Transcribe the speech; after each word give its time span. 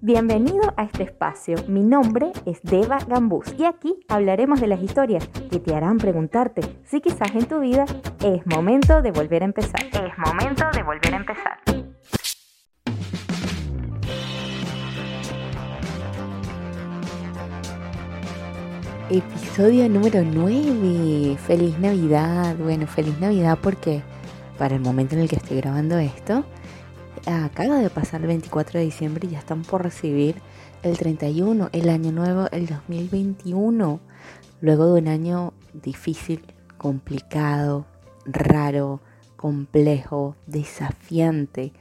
Bienvenido 0.00 0.74
a 0.76 0.84
este 0.84 1.04
espacio. 1.04 1.56
Mi 1.68 1.82
nombre 1.82 2.32
es 2.46 2.60
Deva 2.62 2.98
Gambús 3.06 3.54
y 3.58 3.64
aquí 3.64 3.94
hablaremos 4.08 4.60
de 4.60 4.66
las 4.66 4.82
historias 4.82 5.26
que 5.50 5.58
te 5.58 5.74
harán 5.74 5.98
preguntarte 5.98 6.62
si 6.84 7.00
quizás 7.00 7.34
en 7.34 7.46
tu 7.46 7.60
vida 7.60 7.84
es 8.22 8.46
momento 8.46 9.02
de 9.02 9.10
volver 9.10 9.42
a 9.42 9.46
empezar. 9.46 9.82
Es 9.84 10.18
momento 10.18 10.64
de 10.72 10.82
volver 10.82 11.14
a 11.14 11.16
empezar. 11.16 11.58
Episodio 19.10 19.88
número 19.88 20.22
9. 20.24 21.36
Feliz 21.38 21.78
Navidad. 21.78 22.56
Bueno, 22.56 22.86
feliz 22.86 23.18
Navidad 23.20 23.58
porque 23.62 24.02
para 24.58 24.74
el 24.74 24.80
momento 24.80 25.14
en 25.14 25.22
el 25.22 25.28
que 25.28 25.36
estoy 25.36 25.58
grabando 25.58 25.98
esto, 25.98 26.44
acaba 27.26 27.78
de 27.78 27.90
pasar 27.90 28.20
el 28.20 28.26
24 28.26 28.78
de 28.78 28.84
diciembre 28.84 29.26
y 29.26 29.32
ya 29.32 29.38
están 29.38 29.62
por 29.62 29.82
recibir 29.82 30.36
el 30.82 30.98
31, 30.98 31.70
el 31.72 31.88
año 31.88 32.12
nuevo, 32.12 32.48
el 32.52 32.66
2021. 32.66 34.00
Luego 34.60 34.92
de 34.92 35.00
un 35.00 35.08
año 35.08 35.52
difícil, 35.72 36.44
complicado, 36.78 37.86
raro, 38.26 39.00
complejo, 39.36 40.36
desafiante. 40.46 41.72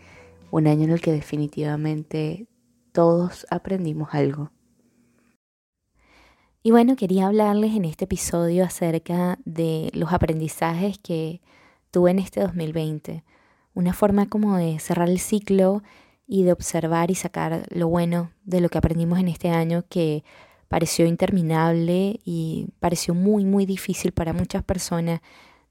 Un 0.51 0.67
año 0.67 0.84
en 0.85 0.91
el 0.91 1.01
que 1.01 1.11
definitivamente 1.11 2.48
todos 2.91 3.45
aprendimos 3.49 4.13
algo. 4.13 4.51
Y 6.62 6.71
bueno, 6.71 6.95
quería 6.95 7.27
hablarles 7.27 7.75
en 7.75 7.84
este 7.84 8.05
episodio 8.05 8.63
acerca 8.63 9.37
de 9.43 9.89
los 9.93 10.13
aprendizajes 10.13 10.98
que 10.98 11.41
tuve 11.91 12.12
en 12.12 12.20
este 12.20 12.39
2020 12.39 13.23
una 13.73 13.94
forma 13.94 14.27
como 14.27 14.58
de 14.58 14.80
cerrar 14.80 15.09
el 15.09 15.20
ciclo 15.20 15.84
y 16.27 16.44
de 16.44 16.52
observar 16.52 17.12
y 17.12 17.16
sacar 17.16 17.66
lo 17.70 17.88
bueno 17.88 18.32
de 18.44 18.62
lo 18.62 18.70
que 18.70 18.77
aprendimos 18.77 19.20
en 19.20 19.27
este 19.27 19.49
año 19.49 19.84
que 19.90 20.23
pareció 20.68 21.05
interminable 21.05 22.20
y 22.26 22.68
pareció 22.80 23.13
muy, 23.13 23.46
muy 23.46 23.65
difícil 23.65 24.12
para 24.12 24.34
muchas 24.34 24.63
personas 24.63 25.21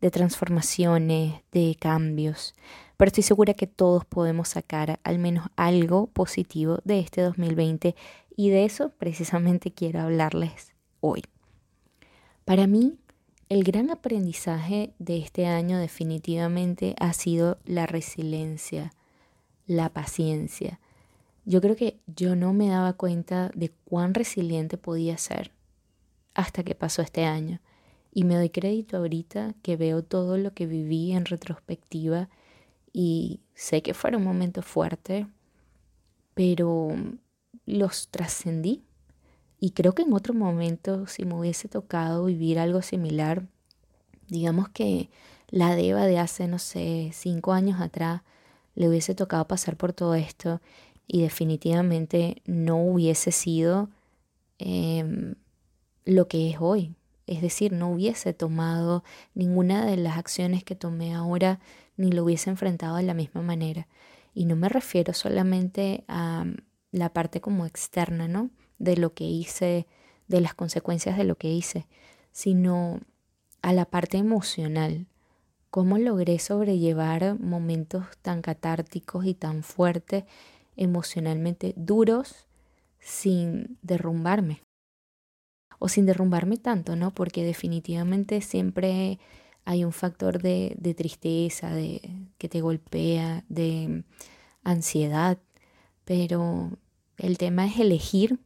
de 0.00 0.10
transformaciones, 0.10 1.42
de 1.52 1.76
cambios. 1.80 2.54
Pero 2.96 3.08
estoy 3.08 3.22
segura 3.22 3.54
que 3.54 3.66
todos 3.66 4.04
podemos 4.04 4.50
sacar 4.50 5.00
al 5.02 5.18
menos 5.18 5.48
algo 5.56 6.06
positivo 6.08 6.78
de 6.84 7.00
este 7.00 7.22
2020 7.22 7.96
y 8.36 8.50
de 8.50 8.64
eso 8.64 8.90
precisamente 8.98 9.72
quiero 9.72 10.00
hablarles 10.00 10.72
hoy. 11.00 11.22
Para 12.44 12.66
mí, 12.66 12.98
el 13.52 13.64
gran 13.64 13.90
aprendizaje 13.90 14.94
de 14.98 15.18
este 15.18 15.44
año 15.44 15.76
definitivamente 15.76 16.96
ha 16.98 17.12
sido 17.12 17.58
la 17.66 17.84
resiliencia, 17.84 18.94
la 19.66 19.90
paciencia. 19.90 20.80
Yo 21.44 21.60
creo 21.60 21.76
que 21.76 22.00
yo 22.06 22.34
no 22.34 22.54
me 22.54 22.68
daba 22.68 22.94
cuenta 22.94 23.50
de 23.54 23.70
cuán 23.84 24.14
resiliente 24.14 24.78
podía 24.78 25.18
ser 25.18 25.50
hasta 26.32 26.62
que 26.62 26.74
pasó 26.74 27.02
este 27.02 27.26
año. 27.26 27.60
Y 28.10 28.24
me 28.24 28.36
doy 28.36 28.48
crédito 28.48 28.96
ahorita 28.96 29.54
que 29.60 29.76
veo 29.76 30.02
todo 30.02 30.38
lo 30.38 30.54
que 30.54 30.64
viví 30.64 31.12
en 31.12 31.26
retrospectiva 31.26 32.30
y 32.90 33.40
sé 33.52 33.82
que 33.82 33.92
fueron 33.92 34.24
momentos 34.24 34.64
fuertes, 34.64 35.26
pero 36.32 36.88
los 37.66 38.08
trascendí 38.08 38.82
y 39.62 39.70
creo 39.70 39.94
que 39.94 40.02
en 40.02 40.12
otro 40.12 40.34
momento, 40.34 41.06
si 41.06 41.24
me 41.24 41.34
hubiese 41.34 41.68
tocado 41.68 42.24
vivir 42.24 42.58
algo 42.58 42.82
similar, 42.82 43.46
digamos 44.26 44.68
que 44.70 45.08
la 45.50 45.76
Deva 45.76 46.04
de 46.04 46.18
hace, 46.18 46.48
no 46.48 46.58
sé, 46.58 47.10
cinco 47.12 47.52
años 47.52 47.80
atrás, 47.80 48.22
le 48.74 48.88
hubiese 48.88 49.14
tocado 49.14 49.46
pasar 49.46 49.76
por 49.76 49.92
todo 49.92 50.16
esto 50.16 50.60
y 51.06 51.22
definitivamente 51.22 52.42
no 52.44 52.84
hubiese 52.84 53.30
sido 53.30 53.88
em, 54.58 55.36
lo 56.06 56.26
que 56.26 56.50
es 56.50 56.56
hoy. 56.58 56.96
Es 57.28 57.40
decir, 57.40 57.72
no 57.72 57.92
hubiese 57.92 58.34
tomado 58.34 59.04
ninguna 59.32 59.86
de 59.86 59.96
las 59.96 60.18
acciones 60.18 60.64
que 60.64 60.74
tomé 60.74 61.14
ahora 61.14 61.60
ni 61.96 62.10
lo 62.10 62.24
hubiese 62.24 62.50
enfrentado 62.50 62.96
de 62.96 63.04
la 63.04 63.14
misma 63.14 63.42
manera. 63.42 63.86
Y 64.34 64.44
no 64.44 64.56
me 64.56 64.68
refiero 64.68 65.12
solamente 65.12 66.02
a 66.08 66.46
la 66.90 67.12
parte 67.12 67.40
como 67.40 67.64
externa, 67.64 68.26
¿no? 68.26 68.50
De 68.82 68.96
lo 68.96 69.14
que 69.14 69.24
hice, 69.24 69.86
de 70.26 70.40
las 70.40 70.54
consecuencias 70.54 71.16
de 71.16 71.24
lo 71.24 71.36
que 71.36 71.48
hice, 71.48 71.86
sino 72.32 73.00
a 73.62 73.72
la 73.72 73.84
parte 73.84 74.18
emocional. 74.18 75.06
¿Cómo 75.70 75.98
logré 75.98 76.38
sobrellevar 76.38 77.38
momentos 77.38 78.04
tan 78.20 78.42
catárticos 78.42 79.24
y 79.24 79.34
tan 79.34 79.62
fuertes, 79.62 80.24
emocionalmente 80.76 81.72
duros, 81.76 82.46
sin 82.98 83.78
derrumbarme? 83.82 84.62
O 85.78 85.88
sin 85.88 86.04
derrumbarme 86.04 86.58
tanto, 86.58 86.96
¿no? 86.96 87.12
Porque 87.12 87.44
definitivamente 87.44 88.40
siempre 88.40 89.18
hay 89.64 89.84
un 89.84 89.92
factor 89.92 90.42
de, 90.42 90.94
tristeza, 90.96 91.70
de 91.70 92.00
que 92.36 92.48
te 92.48 92.60
golpea, 92.60 93.44
de 93.48 94.02
ansiedad, 94.64 95.38
pero 96.04 96.76
el 97.16 97.38
tema 97.38 97.66
es 97.66 97.78
elegir 97.78 98.40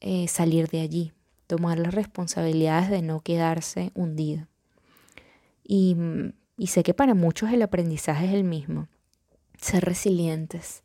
eh, 0.00 0.28
salir 0.28 0.68
de 0.68 0.80
allí, 0.80 1.12
tomar 1.46 1.78
las 1.78 1.94
responsabilidades 1.94 2.90
de 2.90 3.02
no 3.02 3.20
quedarse 3.20 3.90
hundido. 3.94 4.46
Y, 5.64 5.96
y, 6.56 6.68
sé 6.68 6.82
que 6.82 6.94
para 6.94 7.14
muchos 7.14 7.52
el 7.52 7.62
aprendizaje 7.62 8.26
es 8.26 8.34
el 8.34 8.44
mismo, 8.44 8.88
ser 9.58 9.84
resilientes. 9.84 10.84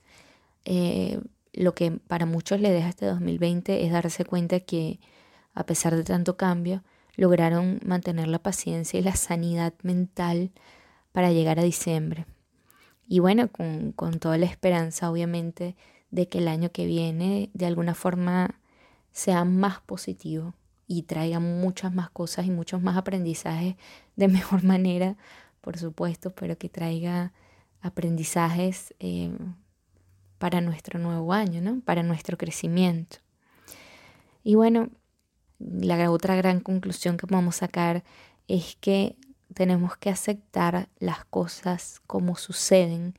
Eh, 0.66 1.20
lo 1.54 1.76
que 1.76 1.92
para 1.92 2.26
muchos 2.26 2.60
le 2.62 2.72
deja 2.72 2.90
este 2.90 3.06
2020 3.06 3.86
es 3.86 3.92
darse 3.92 4.26
cuenta 4.26 4.60
que 4.60 5.00
a 5.54 5.66
pesar 5.66 5.96
de 5.96 6.04
tanto 6.04 6.38
cambio, 6.38 6.84
lograron 7.16 7.80
mantener 7.86 8.28
la 8.28 8.40
paciencia 8.40 9.00
y 9.00 9.04
la 9.04 9.16
sanidad 9.16 9.74
mental 9.84 10.52
para 11.12 11.32
llegar 11.32 11.60
a 11.60 11.64
diciembre. 11.64 12.26
Y 13.08 13.20
bueno, 13.20 13.50
con, 13.50 13.92
con 13.92 14.20
toda 14.20 14.38
la 14.38 14.46
esperanza, 14.46 15.12
obviamente, 15.12 15.76
de 16.10 16.30
que 16.30 16.38
el 16.38 16.48
año 16.48 16.72
que 16.72 16.86
viene, 16.86 17.50
de 17.54 17.66
alguna 17.66 17.94
forma, 17.94 18.61
sea 19.12 19.46
más 19.46 19.82
positivo 19.82 20.54
y 20.88 21.04
traiga 21.04 21.40
muchas 21.40 21.94
más 21.94 22.10
cosas 22.10 22.46
y 22.46 22.52
muchos 22.52 22.82
más 22.82 22.98
aprendizajes 22.98 23.76
de 24.16 24.28
mejor 24.30 24.64
manera, 24.64 25.16
por 25.62 25.78
supuesto, 25.78 26.32
pero 26.32 26.58
que 26.58 26.70
traiga 26.70 27.34
aprendizajes 27.82 28.94
eh, 29.00 29.32
para 30.38 30.62
nuestro 30.62 31.00
nuevo 31.00 31.34
año, 31.34 31.62
¿no? 31.62 31.82
para 31.82 32.04
nuestro 32.04 32.38
crecimiento. 32.38 33.18
Y 34.44 34.56
bueno, 34.56 34.90
la 35.60 36.10
otra 36.12 36.36
gran 36.36 36.60
conclusión 36.60 37.18
que 37.18 37.28
podemos 37.28 37.58
sacar 37.58 38.04
es 38.48 38.76
que 38.80 39.16
tenemos 39.54 39.98
que 39.98 40.10
aceptar 40.10 40.90
las 41.00 41.26
cosas 41.26 42.02
como 42.08 42.36
suceden, 42.36 43.14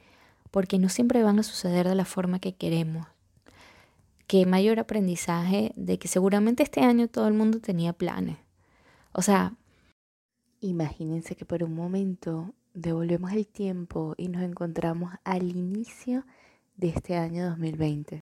porque 0.51 0.79
no 0.79 0.89
siempre 0.89 1.23
van 1.23 1.39
a 1.39 1.43
suceder 1.43 1.89
de 1.89 1.95
la 1.95 2.05
forma 2.05 2.41
que 2.41 2.55
queremos 2.55 3.07
qué 4.27 4.47
mayor 4.47 4.79
aprendizaje 4.79 5.73
de 5.77 5.99
que 5.99 6.09
seguramente 6.09 6.63
este 6.63 6.81
año 6.81 7.09
todo 7.09 7.29
el 7.29 7.35
mundo 7.35 7.61
tenía 7.61 7.93
planes. 7.93 8.39
O 9.13 9.23
sea, 9.23 9.55
imagínense 10.61 11.37
que 11.37 11.45
por 11.45 11.63
un 11.63 11.75
momento 11.75 12.55
devolvemos 12.75 13.33
el 13.33 13.47
tiempo 13.47 14.15
y 14.17 14.29
nos 14.29 14.43
encontramos 14.43 15.13
al 15.25 15.51
inicio 15.51 16.25
de 16.77 16.89
este 16.89 17.17
año 17.17 17.47
2020. 17.51 18.21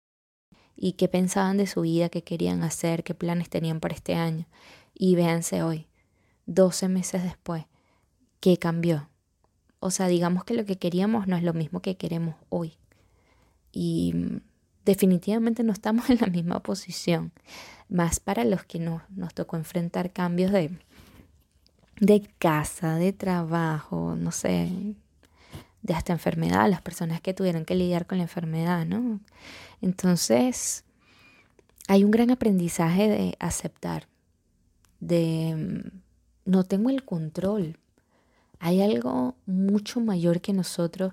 Y 0.74 0.92
qué 0.92 1.08
pensaban 1.08 1.58
de 1.58 1.66
su 1.66 1.82
vida, 1.82 2.08
qué 2.08 2.22
querían 2.24 2.62
hacer, 2.62 3.04
qué 3.04 3.14
planes 3.14 3.48
tenían 3.48 3.80
para 3.80 3.94
este 3.94 4.14
año. 4.14 4.46
Y 4.94 5.14
véanse 5.14 5.62
hoy, 5.62 5.86
12 6.46 6.88
meses 6.88 7.22
después, 7.22 7.66
¿qué 8.40 8.56
cambió? 8.56 9.08
O 9.78 9.90
sea, 9.90 10.08
digamos 10.08 10.44
que 10.44 10.54
lo 10.54 10.64
que 10.64 10.76
queríamos 10.76 11.26
no 11.28 11.36
es 11.36 11.42
lo 11.42 11.54
mismo 11.54 11.80
que 11.80 11.96
queremos 11.96 12.34
hoy. 12.48 12.74
Y 13.72 14.14
definitivamente 14.84 15.62
no 15.62 15.72
estamos 15.72 16.10
en 16.10 16.18
la 16.20 16.26
misma 16.26 16.60
posición, 16.60 17.32
más 17.88 18.20
para 18.20 18.44
los 18.44 18.64
que 18.64 18.78
nos, 18.78 19.02
nos 19.10 19.34
tocó 19.34 19.56
enfrentar 19.56 20.12
cambios 20.12 20.52
de, 20.52 20.70
de 22.00 22.28
casa, 22.38 22.96
de 22.96 23.12
trabajo, 23.12 24.16
no 24.16 24.32
sé, 24.32 24.70
de 25.82 25.94
hasta 25.94 26.12
enfermedad, 26.12 26.70
las 26.70 26.80
personas 26.80 27.20
que 27.20 27.34
tuvieron 27.34 27.64
que 27.64 27.74
lidiar 27.74 28.06
con 28.06 28.18
la 28.18 28.24
enfermedad, 28.24 28.86
¿no? 28.86 29.20
Entonces, 29.80 30.84
hay 31.88 32.04
un 32.04 32.10
gran 32.10 32.30
aprendizaje 32.30 33.08
de 33.08 33.36
aceptar, 33.40 34.06
de 35.00 35.90
no 36.44 36.64
tengo 36.64 36.90
el 36.90 37.04
control. 37.04 37.78
Hay 38.60 38.80
algo 38.80 39.34
mucho 39.46 40.00
mayor 40.00 40.40
que 40.40 40.52
nosotros 40.52 41.12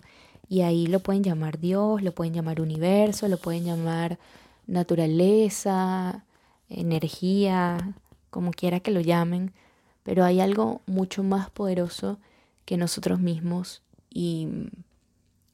y 0.50 0.62
ahí 0.62 0.88
lo 0.88 1.00
pueden 1.00 1.24
llamar 1.24 1.60
Dios, 1.60 2.02
lo 2.02 2.12
pueden 2.12 2.34
llamar 2.34 2.60
universo, 2.60 3.28
lo 3.28 3.38
pueden 3.38 3.66
llamar 3.66 4.18
naturaleza, 4.66 6.26
energía, 6.70 7.96
como 8.32 8.52
quiera 8.52 8.80
que 8.80 8.90
lo 8.90 9.00
llamen. 9.00 9.54
Pero 10.02 10.26
hay 10.26 10.42
algo 10.42 10.82
mucho 10.88 11.22
más 11.22 11.52
poderoso 11.52 12.18
que 12.66 12.78
nosotros 12.78 13.20
mismos 13.20 13.84
y, 14.10 14.48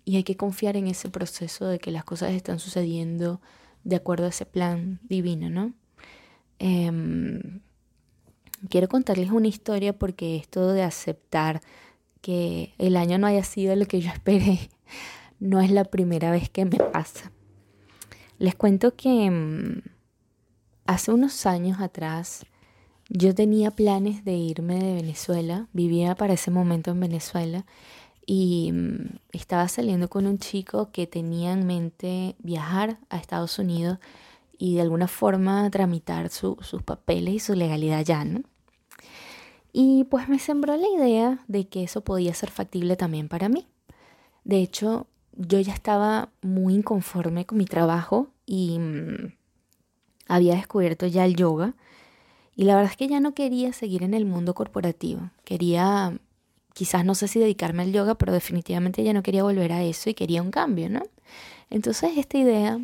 y 0.05 0.15
hay 0.15 0.23
que 0.23 0.37
confiar 0.37 0.77
en 0.77 0.87
ese 0.87 1.09
proceso 1.09 1.67
de 1.67 1.79
que 1.79 1.91
las 1.91 2.05
cosas 2.05 2.31
están 2.31 2.59
sucediendo 2.59 3.41
de 3.83 3.97
acuerdo 3.97 4.25
a 4.27 4.29
ese 4.29 4.45
plan 4.45 4.99
divino, 5.03 5.49
¿no? 5.49 5.73
Em, 6.57 7.59
quiero 8.69 8.87
contarles 8.87 9.31
una 9.31 9.49
historia 9.49 9.91
porque 9.91 10.37
esto 10.37 10.71
de 10.71 10.83
aceptar 10.83 11.61
que 12.21 12.73
el 12.77 12.95
año 12.95 13.17
no 13.17 13.27
haya 13.27 13.43
sido 13.43 13.75
lo 13.75 13.85
que 13.87 13.99
yo 13.99 14.09
esperé 14.13 14.69
no 15.39 15.61
es 15.61 15.71
la 15.71 15.85
primera 15.85 16.31
vez 16.31 16.49
que 16.49 16.65
me 16.65 16.77
pasa. 16.77 17.31
Les 18.37 18.55
cuento 18.55 18.95
que 18.95 19.25
em, 19.25 19.81
hace 20.85 21.11
unos 21.11 21.45
años 21.45 21.79
atrás 21.79 22.45
yo 23.09 23.35
tenía 23.35 23.71
planes 23.71 24.25
de 24.25 24.33
irme 24.33 24.79
de 24.79 24.95
Venezuela, 24.95 25.67
vivía 25.73 26.15
para 26.15 26.33
ese 26.33 26.51
momento 26.51 26.91
en 26.91 26.99
Venezuela 26.99 27.65
y 28.25 28.71
mm, 28.73 29.19
estaba 29.31 29.67
saliendo 29.67 30.09
con 30.09 30.25
un 30.25 30.39
chico 30.39 30.91
que 30.91 31.07
tenía 31.07 31.53
en 31.53 31.65
mente 31.67 32.35
viajar 32.39 32.97
a 33.09 33.17
Estados 33.17 33.59
Unidos 33.59 33.99
y 34.57 34.75
de 34.75 34.81
alguna 34.81 35.07
forma 35.07 35.69
tramitar 35.69 36.29
sus 36.29 36.83
papeles 36.83 37.33
y 37.35 37.39
su 37.39 37.55
legalidad 37.55 38.03
ya, 38.03 38.23
¿no? 38.23 38.41
Y 39.73 40.05
pues 40.05 40.29
me 40.29 40.39
sembró 40.39 40.77
la 40.77 40.87
idea 40.87 41.43
de 41.47 41.67
que 41.67 41.83
eso 41.83 42.01
podía 42.01 42.33
ser 42.33 42.49
factible 42.49 42.95
también 42.95 43.27
para 43.27 43.49
mí. 43.49 43.67
De 44.45 44.59
hecho, 44.59 45.07
yo 45.33 45.59
ya 45.59 45.73
estaba 45.73 46.29
muy 46.41 46.75
inconforme 46.75 47.45
con 47.45 47.57
mi 47.57 47.65
trabajo 47.65 48.29
y 48.45 48.79
mm, 48.79 49.33
había 50.27 50.55
descubierto 50.55 51.07
ya 51.07 51.25
el 51.25 51.35
yoga. 51.35 51.73
Y 52.55 52.63
la 52.63 52.75
verdad 52.75 52.91
es 52.91 52.97
que 52.97 53.09
ya 53.09 53.19
no 53.19 53.33
quería 53.33 53.73
seguir 53.73 54.03
en 54.03 54.13
el 54.13 54.25
mundo 54.25 54.53
corporativo. 54.53 55.29
Quería 55.43 56.17
quizás 56.75 57.05
no 57.05 57.15
sé 57.15 57.29
si 57.29 57.39
dedicarme 57.39 57.83
al 57.83 57.93
yoga, 57.93 58.15
pero 58.15 58.33
definitivamente 58.33 59.01
ya 59.01 59.13
no 59.13 59.23
quería 59.23 59.43
volver 59.43 59.71
a 59.71 59.83
eso 59.83 60.09
y 60.09 60.13
quería 60.13 60.41
un 60.41 60.51
cambio, 60.51 60.89
¿no? 60.89 61.01
Entonces 61.69 62.17
esta 62.17 62.37
idea, 62.37 62.79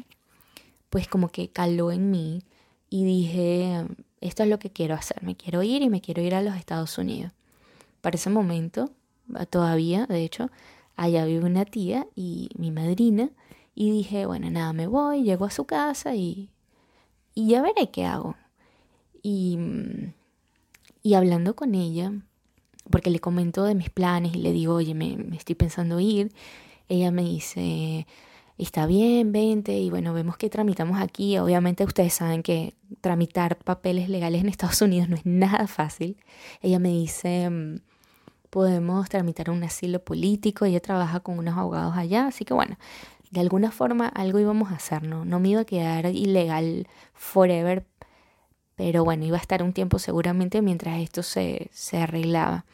pues 0.89 1.09
como 1.09 1.27
que 1.27 1.49
caló 1.49 1.91
en 1.91 2.09
mí 2.09 2.41
y 2.89 3.03
dije, 3.03 3.85
esto 4.21 4.43
es 4.43 4.49
lo 4.49 4.59
que 4.59 4.69
quiero 4.69 4.95
hacer, 4.95 5.21
me 5.23 5.35
quiero 5.35 5.61
ir 5.61 5.81
y 5.81 5.89
me 5.89 5.99
quiero 5.99 6.21
ir 6.21 6.35
a 6.35 6.41
los 6.41 6.55
Estados 6.55 6.97
Unidos. 6.97 7.33
Para 7.99 8.15
ese 8.15 8.29
momento, 8.29 8.91
todavía, 9.49 10.05
de 10.05 10.23
hecho, 10.23 10.49
allá 11.01 11.25
vive 11.25 11.45
una 11.45 11.65
tía 11.65 12.07
y 12.15 12.49
mi 12.57 12.71
madrina, 12.71 13.31
y 13.73 13.91
dije, 13.91 14.25
bueno, 14.25 14.49
nada, 14.51 14.73
me 14.73 14.85
voy, 14.85 15.23
llego 15.23 15.45
a 15.45 15.49
su 15.49 15.65
casa 15.65 16.15
y, 16.15 16.49
y 17.33 17.47
ya 17.47 17.61
veré 17.61 17.89
qué 17.89 18.05
hago. 18.05 18.35
Y, 19.23 19.57
y 21.01 21.13
hablando 21.15 21.55
con 21.55 21.73
ella, 21.73 22.11
porque 22.91 23.09
le 23.09 23.19
comento 23.19 23.63
de 23.63 23.73
mis 23.75 23.89
planes 23.89 24.35
y 24.35 24.39
le 24.39 24.51
digo, 24.51 24.75
oye, 24.75 24.93
me, 24.93 25.15
estoy 25.35 25.55
pensando 25.55 25.99
ir. 25.99 26.31
Ella 26.89 27.09
me 27.09 27.23
dice, 27.23 28.05
está 28.57 28.85
bien, 28.85 29.31
vente. 29.31 29.79
Y 29.79 29.89
bueno, 29.89 30.13
vemos 30.13 30.37
que 30.37 30.49
tramitamos 30.49 30.99
aquí. 30.99 31.37
Obviamente 31.39 31.83
ustedes 31.83 32.13
saben 32.13 32.43
que 32.43 32.75
tramitar 32.99 33.57
papeles 33.57 34.09
legales 34.09 34.41
en 34.41 34.49
Estados 34.49 34.81
Unidos 34.81 35.09
no 35.09 35.15
es 35.15 35.25
nada 35.25 35.67
fácil. 35.67 36.17
Ella 36.61 36.77
me 36.77 36.89
dice, 36.89 37.49
podemos 38.51 39.09
tramitar 39.09 39.49
un 39.49 39.63
asilo 39.63 40.03
político. 40.03 40.65
Ella 40.65 40.79
trabaja 40.79 41.21
con 41.21 41.39
unos 41.39 41.57
abogados 41.57 41.97
allá. 41.97 42.27
Así 42.27 42.45
que 42.45 42.53
bueno, 42.53 42.77
de 43.31 43.39
alguna 43.39 43.71
forma 43.71 44.07
algo 44.07 44.37
íbamos 44.37 44.71
a 44.71 44.75
hacer, 44.75 45.01
¿no? 45.01 45.25
No 45.25 45.39
me 45.39 45.49
iba 45.49 45.61
a 45.61 45.65
quedar 45.65 46.05
ilegal 46.05 46.87
forever 47.13 47.87
pero 48.81 49.03
bueno, 49.03 49.25
iba 49.25 49.37
a 49.37 49.41
estar 49.41 49.61
un 49.61 49.73
tiempo 49.73 49.99
seguramente 49.99 50.63
mientras 50.63 50.99
esto 50.99 51.21
se, 51.21 51.69
se 51.71 51.97
arreglaba. 51.97 52.65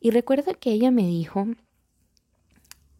Y 0.00 0.12
recuerdo 0.12 0.52
que 0.54 0.70
ella 0.70 0.92
me 0.92 1.02
dijo 1.02 1.48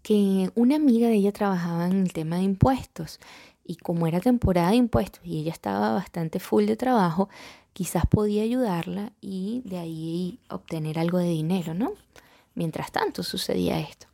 que 0.03 0.51
una 0.57 0.75
amiga 0.75 1.07
de 1.07 1.15
ella 1.15 1.31
trabajaba 1.31 1.87
en 1.87 2.03
el 2.03 2.13
tema 2.13 2.39
de 2.39 2.43
impuestos 2.43 3.21
y 3.65 3.77
como 3.77 4.09
era 4.09 4.19
temporada 4.19 4.71
de 4.71 4.77
impuestos 4.77 5.21
y 5.25 5.39
ella 5.39 5.53
estaba 5.53 5.93
bastante 5.93 6.41
full 6.41 6.67
de 6.67 6.75
trabajo, 6.75 7.29
quizás 7.73 8.05
podía 8.07 8.43
ayudarla 8.43 9.13
y 9.21 9.63
de 9.65 9.79
ahí 9.79 10.39
obtener 10.49 10.99
algo 10.99 11.19
de 11.19 11.29
dinero, 11.29 11.75
¿no? 11.75 11.93
Mientras 12.55 12.93
tanto 12.93 13.23
sucedía 13.23 13.81
esto. 13.81 14.07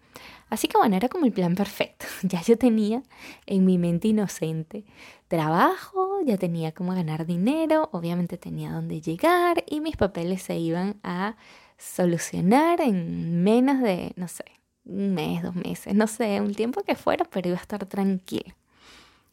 Así 0.50 0.66
que 0.66 0.78
bueno, 0.78 0.96
era 0.96 1.08
como 1.08 1.26
el 1.26 1.32
plan 1.32 1.54
perfecto. 1.54 2.06
Ya 2.22 2.42
yo 2.42 2.56
tenía 2.56 3.02
en 3.46 3.64
mi 3.64 3.78
mente 3.78 4.08
inocente 4.08 4.84
trabajo, 5.28 6.20
ya 6.24 6.38
tenía 6.38 6.72
cómo 6.72 6.94
ganar 6.94 7.26
dinero, 7.26 7.90
obviamente 7.92 8.38
tenía 8.38 8.72
dónde 8.72 9.00
llegar 9.00 9.62
y 9.68 9.80
mis 9.80 9.96
papeles 9.96 10.42
se 10.42 10.56
iban 10.56 10.98
a 11.02 11.36
solucionar 11.76 12.80
en 12.80 13.42
menos 13.44 13.80
de, 13.82 14.12
no 14.16 14.26
sé, 14.26 14.44
un 14.84 15.14
mes, 15.14 15.42
dos 15.42 15.54
meses, 15.54 15.94
no 15.94 16.06
sé, 16.06 16.40
un 16.40 16.54
tiempo 16.54 16.82
que 16.82 16.94
fuera, 16.94 17.24
pero 17.26 17.48
iba 17.48 17.58
a 17.58 17.60
estar 17.60 17.84
tranquila. 17.86 18.56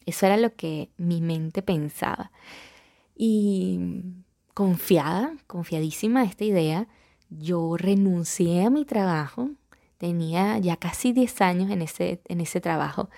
Eso 0.04 0.26
era 0.26 0.36
lo 0.36 0.54
que 0.54 0.90
mi 0.98 1.20
mente 1.20 1.62
pensaba. 1.62 2.30
Y 3.16 3.80
confiada, 4.54 5.34
confiadísima 5.46 6.20
de 6.20 6.26
esta 6.26 6.44
idea, 6.44 6.88
yo 7.30 7.76
renuncié 7.76 8.64
a 8.64 8.70
mi 8.70 8.84
trabajo, 8.84 9.50
Tenía 9.98 10.58
ya 10.58 10.76
casi 10.76 11.12
10 11.12 11.40
años 11.40 11.70
en 11.70 11.82
ese, 11.82 12.20
en 12.26 12.40
ese 12.40 12.60
trabajo. 12.60 13.08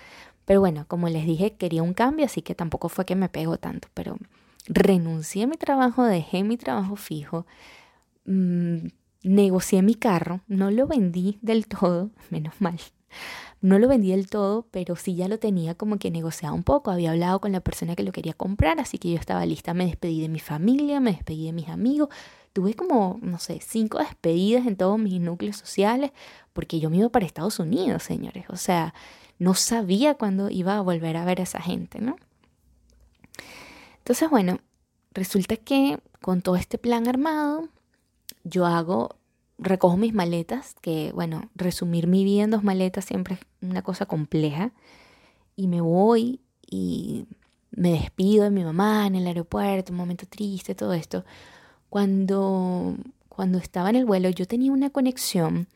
Pero 0.45 0.61
bueno, 0.61 0.85
como 0.87 1.09
les 1.09 1.25
dije, 1.25 1.55
quería 1.55 1.83
un 1.83 1.93
cambio, 1.93 2.25
así 2.25 2.41
que 2.41 2.55
tampoco 2.55 2.89
fue 2.89 3.05
que 3.05 3.15
me 3.15 3.29
pegó 3.29 3.57
tanto. 3.57 3.89
Pero 3.93 4.17
renuncié 4.65 5.43
a 5.43 5.47
mi 5.47 5.57
trabajo, 5.57 6.03
dejé 6.05 6.43
mi 6.43 6.57
trabajo 6.57 6.95
fijo, 6.95 7.45
mm, 8.25 8.87
negocié 9.23 9.81
mi 9.81 9.95
carro, 9.95 10.41
no 10.47 10.71
lo 10.71 10.87
vendí 10.87 11.37
del 11.41 11.67
todo, 11.67 12.11
menos 12.29 12.53
mal. 12.59 12.79
No 13.61 13.77
lo 13.77 13.87
vendí 13.87 14.11
del 14.11 14.29
todo, 14.29 14.65
pero 14.71 14.95
sí 14.95 15.15
ya 15.15 15.27
lo 15.27 15.37
tenía 15.37 15.75
como 15.75 15.97
que 15.97 16.11
negociado 16.11 16.55
un 16.55 16.63
poco. 16.63 16.91
Había 16.91 17.11
hablado 17.11 17.41
con 17.41 17.51
la 17.51 17.59
persona 17.59 17.95
que 17.95 18.03
lo 18.03 18.11
quería 18.11 18.33
comprar, 18.33 18.79
así 18.79 18.97
que 18.97 19.11
yo 19.11 19.17
estaba 19.17 19.45
lista. 19.45 19.73
Me 19.73 19.85
despedí 19.85 20.21
de 20.21 20.29
mi 20.29 20.39
familia, 20.39 20.99
me 20.99 21.11
despedí 21.11 21.45
de 21.47 21.53
mis 21.53 21.67
amigos, 21.67 22.09
tuve 22.53 22.73
como, 22.73 23.19
no 23.21 23.37
sé, 23.37 23.59
cinco 23.61 23.99
despedidas 23.99 24.65
en 24.65 24.77
todos 24.77 24.97
mis 24.97 25.19
núcleos 25.19 25.57
sociales, 25.57 26.11
porque 26.53 26.79
yo 26.79 26.89
me 26.89 26.97
iba 26.97 27.09
para 27.09 27.25
Estados 27.25 27.59
Unidos, 27.59 28.03
señores. 28.03 28.45
O 28.49 28.55
sea, 28.55 28.93
no 29.39 29.53
sabía 29.53 30.15
cuándo 30.15 30.49
iba 30.49 30.77
a 30.77 30.81
volver 30.81 31.17
a 31.17 31.25
ver 31.25 31.39
a 31.39 31.43
esa 31.43 31.61
gente, 31.61 31.99
¿no? 31.99 32.15
Entonces, 33.99 34.29
bueno, 34.29 34.59
resulta 35.13 35.57
que 35.57 35.99
con 36.21 36.41
todo 36.41 36.55
este 36.55 36.77
plan 36.77 37.07
armado, 37.07 37.69
yo 38.43 38.65
hago, 38.65 39.15
recojo 39.59 39.97
mis 39.97 40.13
maletas, 40.13 40.75
que 40.81 41.11
bueno, 41.13 41.49
resumir 41.55 42.07
mi 42.07 42.23
vida 42.23 42.43
en 42.43 42.51
dos 42.51 42.63
maletas 42.63 43.05
siempre 43.05 43.35
es 43.35 43.39
una 43.61 43.81
cosa 43.81 44.05
compleja, 44.05 44.71
y 45.55 45.67
me 45.67 45.81
voy 45.81 46.41
y 46.65 47.25
me 47.71 47.91
despido 47.91 48.43
de 48.45 48.49
mi 48.49 48.63
mamá 48.63 49.07
en 49.07 49.15
el 49.15 49.27
aeropuerto, 49.27 49.91
un 49.91 49.97
momento 49.97 50.25
triste, 50.25 50.75
todo 50.75 50.93
esto. 50.93 51.25
Cuando, 51.89 52.95
cuando 53.27 53.57
estaba 53.57 53.89
en 53.89 53.97
el 53.97 54.05
vuelo 54.05 54.29
yo 54.29 54.45
tenía 54.45 54.71
una 54.71 54.89
conexión 54.89 55.67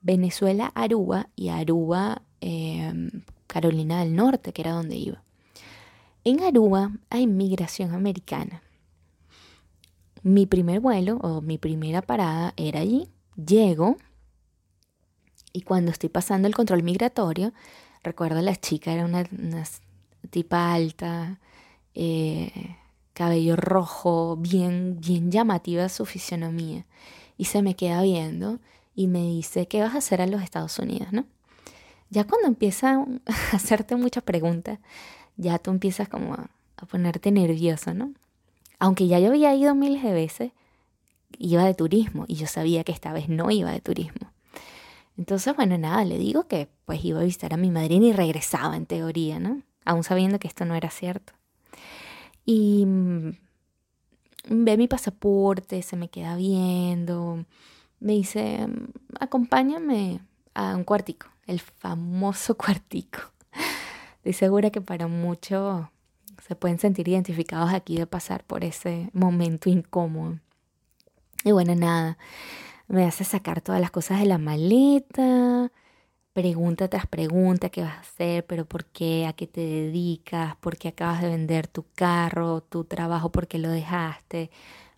Venezuela-Aruba 0.00 1.28
y 1.34 1.48
Aruba, 1.48 2.22
em, 2.40 3.10
Carolina 3.46 4.00
del 4.00 4.14
Norte, 4.14 4.52
que 4.52 4.62
era 4.62 4.72
donde 4.72 4.96
iba. 4.96 5.22
En 6.24 6.42
Aruba 6.42 6.92
hay 7.10 7.26
migración 7.26 7.94
americana. 7.94 8.62
Mi 10.22 10.46
primer 10.46 10.80
vuelo 10.80 11.18
o 11.18 11.40
mi 11.40 11.58
primera 11.58 12.02
parada 12.02 12.52
era 12.56 12.80
allí. 12.80 13.08
Llego 13.36 13.96
y 15.52 15.62
cuando 15.62 15.90
estoy 15.90 16.08
pasando 16.08 16.48
el 16.48 16.54
control 16.54 16.82
migratorio, 16.82 17.52
recuerdo 18.02 18.40
la 18.42 18.56
chica 18.56 18.92
era 18.92 19.04
una, 19.04 19.24
tipa 20.30 20.72
alta, 20.72 21.38
eh, 21.94 22.76
cabello 23.12 23.56
rojo, 23.56 24.36
bien, 24.36 24.98
bien 25.00 25.30
llamativa 25.30 25.88
su 25.88 26.04
fisionomía. 26.04 26.84
Y 27.38 27.46
se 27.46 27.62
me 27.62 27.74
queda 27.74 28.02
viendo 28.02 28.58
y 28.94 29.06
me 29.06 29.22
dice, 29.22 29.66
¿qué 29.66 29.80
vas 29.82 29.94
a 29.94 29.98
hacer 29.98 30.20
a 30.20 30.26
los 30.26 30.42
Estados 30.42 30.78
Unidos? 30.78 31.12
¿no? 31.12 31.24
Ya 32.10 32.24
cuando 32.24 32.48
empiezan 32.48 33.22
a 33.26 33.56
hacerte 33.56 33.96
muchas 33.96 34.22
preguntas, 34.22 34.78
ya 35.36 35.58
tú 35.58 35.70
empiezas 35.70 36.08
como 36.08 36.34
a, 36.34 36.50
ponerte 36.90 37.30
nervioso, 37.30 37.94
¿no? 37.94 38.12
Aunque 38.78 39.06
ya 39.06 39.18
yo 39.18 39.28
había 39.28 39.54
ido 39.54 39.74
miles 39.74 40.02
de 40.02 40.12
veces, 40.12 40.52
iba 41.38 41.64
de 41.64 41.74
turismo 41.74 42.24
y 42.28 42.34
yo 42.36 42.46
sabía 42.46 42.84
que 42.84 42.92
esta 42.92 43.12
vez 43.12 43.28
no 43.28 43.50
iba 43.50 43.70
de 43.70 43.80
turismo. 43.80 44.32
Entonces, 45.16 45.56
bueno, 45.56 45.78
nada, 45.78 46.04
le 46.04 46.18
digo 46.18 46.46
que 46.46 46.68
pues 46.84 47.04
iba 47.04 47.20
a 47.20 47.24
visitar 47.24 47.54
a 47.54 47.56
mi 47.56 47.70
madrina 47.70 48.06
y 48.06 48.12
regresaba 48.12 48.76
en 48.76 48.86
teoría, 48.86 49.38
¿no? 49.38 49.62
Aún 49.84 50.04
sabiendo 50.04 50.38
que 50.38 50.48
esto 50.48 50.64
no 50.64 50.74
era 50.74 50.90
cierto. 50.90 51.32
Y 52.44 52.84
mm, 52.86 53.30
ve 54.48 54.76
mi 54.76 54.88
pasaporte, 54.88 55.82
se 55.82 55.96
me 55.96 56.08
queda 56.08 56.36
viendo. 56.36 57.44
Me 57.98 58.12
dice, 58.12 58.66
acompáñame 59.18 60.20
a 60.54 60.76
un 60.76 60.84
cuartico, 60.84 61.28
el 61.46 61.60
famoso 61.60 62.54
cuartico. 62.58 63.20
Estoy 64.18 64.32
segura 64.34 64.70
que 64.70 64.80
para 64.80 65.06
muchos 65.06 65.86
se 66.46 66.54
pueden 66.56 66.78
sentir 66.78 67.08
identificados 67.08 67.72
aquí 67.72 67.96
de 67.96 68.06
pasar 68.06 68.44
por 68.44 68.64
ese 68.64 69.10
momento 69.12 69.70
incómodo. 69.70 70.38
Y 71.44 71.52
bueno, 71.52 71.74
nada, 71.74 72.18
me 72.88 73.04
hace 73.04 73.24
sacar 73.24 73.60
todas 73.60 73.80
las 73.80 73.90
cosas 73.90 74.20
de 74.20 74.26
la 74.26 74.38
maleta, 74.38 75.70
pregunta 76.32 76.88
tras 76.88 77.06
pregunta, 77.06 77.70
¿qué 77.70 77.82
vas 77.82 77.96
a 77.96 78.00
hacer? 78.00 78.46
¿Pero 78.46 78.66
por 78.66 78.84
qué? 78.86 79.26
¿A 79.26 79.32
qué 79.32 79.46
te 79.46 79.60
dedicas? 79.60 80.56
¿Por 80.56 80.76
qué 80.76 80.88
acabas 80.88 81.22
de 81.22 81.28
vender 81.28 81.66
tu 81.68 81.86
carro, 81.94 82.60
tu 82.62 82.84
trabajo? 82.84 83.30
¿Por 83.32 83.48
qué 83.48 83.58
lo 83.58 83.70
dejaste? 83.70 84.50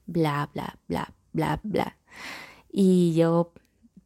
Bla, 0.07 0.51
bla, 0.55 0.79
bla, 0.89 1.15
bla, 1.33 1.61
bla. 1.63 1.97
Y 2.73 3.15
yo, 3.15 3.53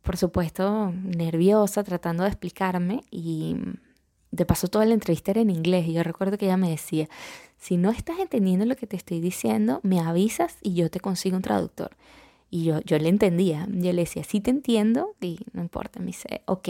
por 0.03 0.17
supuesto, 0.17 0.93
nerviosa, 0.93 1.85
tratando 1.85 2.25
de 2.25 2.31
explicarme 2.31 3.05
y 3.11 3.57
de 4.31 4.47
paso 4.47 4.69
toda 4.69 4.87
la 4.87 4.95
entrevista 4.95 5.31
era 5.31 5.43
en 5.43 5.51
inglés 5.51 5.87
y 5.87 5.93
yo 5.93 6.03
recuerdo 6.03 6.39
que 6.39 6.47
ella 6.47 6.57
me 6.57 6.71
decía, 6.71 7.09
si 7.59 7.77
no 7.77 7.91
estás 7.91 8.19
entendiendo 8.19 8.65
lo 8.65 8.77
que 8.77 8.87
te 8.87 8.97
estoy 8.97 9.21
diciendo, 9.21 9.81
me 9.83 10.01
avisas 10.01 10.57
y 10.63 10.75
yo 10.75 10.91
te 10.91 11.01
consigo 11.01 11.37
un 11.37 11.43
traductor. 11.43 11.97
Y 12.55 12.65
yo, 12.65 12.81
yo 12.83 12.99
le 12.99 13.09
entendía, 13.09 13.67
yo 13.71 13.95
le 13.95 14.03
decía, 14.03 14.25
sí 14.25 14.43
te 14.43 14.51
entiendo 14.51 15.17
y 15.23 15.39
no 15.55 15.63
importa, 15.63 16.01
me 16.01 16.09
dice, 16.09 16.43
ok, 16.45 16.69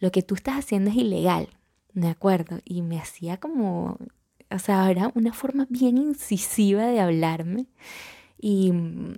lo 0.00 0.10
que 0.10 0.22
tú 0.22 0.34
estás 0.34 0.56
haciendo 0.56 0.90
es 0.90 0.96
ilegal, 0.96 1.48
¿de 1.92 2.08
acuerdo? 2.08 2.58
Y 2.64 2.82
me 2.82 2.98
hacía 2.98 3.36
como, 3.36 3.98
o 4.50 4.58
sea, 4.58 4.90
era 4.90 5.12
una 5.14 5.32
forma 5.32 5.68
bien 5.70 5.96
incisiva 5.96 6.86
de 6.86 6.98
hablarme. 6.98 7.66
Y 8.36 8.72
mm, 8.72 9.14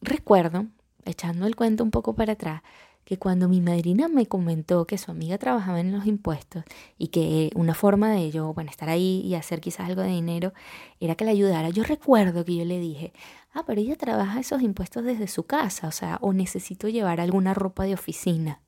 recuerdo, 0.00 0.66
echando 1.04 1.46
el 1.46 1.54
cuento 1.54 1.84
un 1.84 1.92
poco 1.92 2.16
para 2.16 2.32
atrás, 2.32 2.62
que 3.08 3.16
cuando 3.18 3.48
mi 3.48 3.62
madrina 3.62 4.06
me 4.06 4.26
comentó 4.26 4.86
que 4.86 4.98
su 4.98 5.10
amiga 5.10 5.38
trabajaba 5.38 5.80
en 5.80 5.92
los 5.92 6.04
impuestos 6.04 6.62
y 6.98 7.08
que 7.08 7.50
una 7.54 7.72
forma 7.72 8.10
de 8.10 8.30
yo, 8.30 8.52
bueno, 8.52 8.70
estar 8.70 8.90
ahí 8.90 9.22
y 9.24 9.34
hacer 9.34 9.62
quizás 9.62 9.88
algo 9.88 10.02
de 10.02 10.10
dinero 10.10 10.52
era 11.00 11.14
que 11.14 11.24
la 11.24 11.30
ayudara, 11.30 11.70
yo 11.70 11.84
recuerdo 11.84 12.44
que 12.44 12.54
yo 12.54 12.66
le 12.66 12.78
dije, 12.78 13.14
ah, 13.54 13.64
pero 13.66 13.80
ella 13.80 13.96
trabaja 13.96 14.40
esos 14.40 14.60
impuestos 14.60 15.04
desde 15.04 15.26
su 15.26 15.44
casa, 15.44 15.88
o 15.88 15.90
sea, 15.90 16.18
o 16.20 16.34
necesito 16.34 16.86
llevar 16.86 17.18
alguna 17.18 17.54
ropa 17.54 17.84
de 17.84 17.94
oficina. 17.94 18.60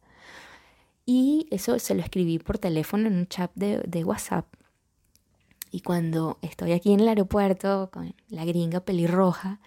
Y 1.05 1.47
eso 1.51 1.79
se 1.79 1.95
lo 1.95 2.01
escribí 2.01 2.39
por 2.39 2.57
teléfono 2.57 3.09
en 3.09 3.17
un 3.19 3.27
chat 3.27 3.51
de, 3.55 4.05
WhatsApp. 4.05 4.47
Y 5.71 5.83
cuando 5.83 6.39
estoy 6.41 6.73
aquí 6.73 6.95
en 6.95 7.01
el 7.01 7.09
aeropuerto 7.09 7.91
con 7.93 8.15
la 8.31 8.47
gringa 8.47 8.81
pelirroja 8.81 9.61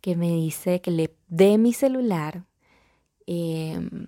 que 0.00 0.16
me 0.16 0.32
dice 0.32 0.80
que 0.80 0.90
le 0.90 1.14
dé 1.28 1.58
mi 1.58 1.72
celular, 1.72 2.42
em, 3.26 4.06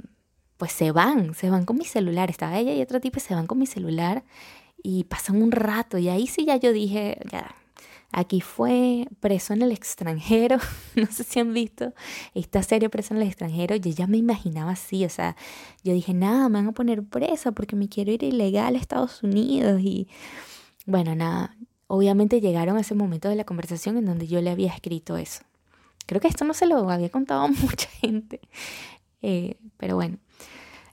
pues 0.57 0.73
se 0.73 0.93
van, 0.93 1.35
se 1.35 1.51
van 1.51 1.65
con 1.65 1.79
mi 1.79 1.85
celular. 1.85 2.31
Estaba 2.31 2.59
ella 2.59 2.75
y 2.75 2.83
otro 2.83 3.01
tipo 3.01 3.19
y 3.19 3.21
se 3.21 3.35
van 3.35 3.47
con 3.47 3.59
mi 3.59 3.67
celular 3.67 4.25
y 4.83 5.05
pasan 5.05 5.43
un 5.43 5.53
rato. 5.53 5.99
Y 5.99 6.09
ahí 6.09 6.27
sí 6.27 6.45
ya 6.45 6.57
yo 6.57 6.73
dije, 6.73 7.19
ya, 7.31 7.55
Aquí 8.11 8.41
fue 8.41 9.07
Preso 9.21 9.53
en 9.53 9.61
el 9.61 9.71
extranjero, 9.71 10.57
no 10.97 11.07
sé 11.07 11.25
si 11.25 11.41
han 11.41 11.53
visto 11.53 11.93
esta 12.35 12.63
serie 12.63 12.89
Preso 12.89 13.13
en 13.13 13.21
el 13.21 13.29
extranjero, 13.29 13.77
yo 13.77 13.91
ya 13.91 14.07
me 14.07 14.17
imaginaba 14.17 14.71
así, 14.73 15.05
o 15.05 15.11
sea, 15.11 15.37
yo 15.85 15.93
dije, 15.93 16.15
nada, 16.15 16.49
me 16.49 16.55
van 16.55 16.69
a 16.69 16.73
poner 16.73 17.03
presa 17.03 17.53
porque 17.53 17.77
me 17.77 17.89
quiero 17.89 18.11
ir 18.11 18.23
ilegal 18.23 18.75
a 18.75 18.79
Estados 18.79 19.23
Unidos 19.23 19.81
y 19.83 20.09
bueno, 20.87 21.15
nada, 21.15 21.55
obviamente 21.87 22.41
llegaron 22.41 22.79
a 22.79 22.81
ese 22.81 22.95
momento 22.95 23.29
de 23.29 23.37
la 23.37 23.45
conversación 23.45 23.99
en 23.99 24.07
donde 24.07 24.27
yo 24.27 24.41
le 24.41 24.51
había 24.51 24.73
escrito 24.73 25.19
eso. 25.19 25.43
Creo 26.07 26.23
que 26.23 26.29
esto 26.29 26.47
no 26.47 26.55
se 26.55 26.65
lo 26.65 26.89
había 26.89 27.11
contado 27.11 27.43
a 27.43 27.49
mucha 27.49 27.91
gente, 27.91 28.41
eh, 29.23 29.57
pero 29.77 29.97
bueno, 29.97 30.19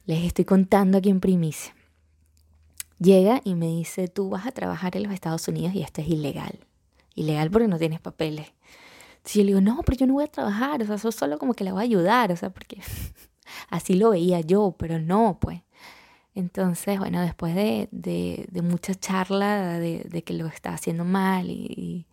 les 0.05 0.23
estoy 0.23 0.45
contando 0.45 0.97
aquí 0.97 1.09
en 1.09 1.19
primicia. 1.19 1.75
Llega 2.99 3.41
y 3.43 3.55
me 3.55 3.67
dice, 3.67 4.07
tú 4.07 4.29
vas 4.29 4.45
a 4.47 4.51
trabajar 4.51 4.95
en 4.95 5.03
los 5.03 5.13
Estados 5.13 5.47
Unidos 5.47 5.73
y 5.75 5.81
esto 5.81 6.01
es 6.01 6.07
ilegal 6.07 6.59
ilegal 7.15 7.49
porque 7.49 7.67
no 7.67 7.79
tienes 7.79 7.99
papeles. 7.99 8.47
Si 9.23 9.39
yo 9.39 9.45
le 9.45 9.47
digo, 9.47 9.61
no, 9.61 9.81
pero 9.83 9.97
yo 9.97 10.05
no 10.05 10.13
voy 10.13 10.25
a 10.25 10.27
trabajar, 10.27 10.83
o 10.83 10.85
sea, 10.85 10.95
eso 10.95 11.11
solo 11.11 11.39
como 11.39 11.53
que 11.53 11.63
le 11.63 11.71
voy 11.71 11.81
a 11.81 11.83
ayudar, 11.83 12.31
o 12.31 12.35
sea, 12.35 12.51
porque 12.51 12.79
así 13.69 13.95
lo 13.95 14.11
veía 14.11 14.41
yo, 14.41 14.75
pero 14.77 14.99
no, 14.99 15.39
pues. 15.41 15.61
Entonces, 16.35 16.99
bueno, 16.99 17.21
después 17.21 17.55
de, 17.55 17.87
de, 17.91 18.61
mucha 18.61 18.93
charla 18.93 19.79
de, 19.79 20.23
que 20.25 20.33
lo 20.33 20.47
está 20.47 20.73
haciendo 20.73 21.05
mal 21.05 21.49
y, 21.49 22.07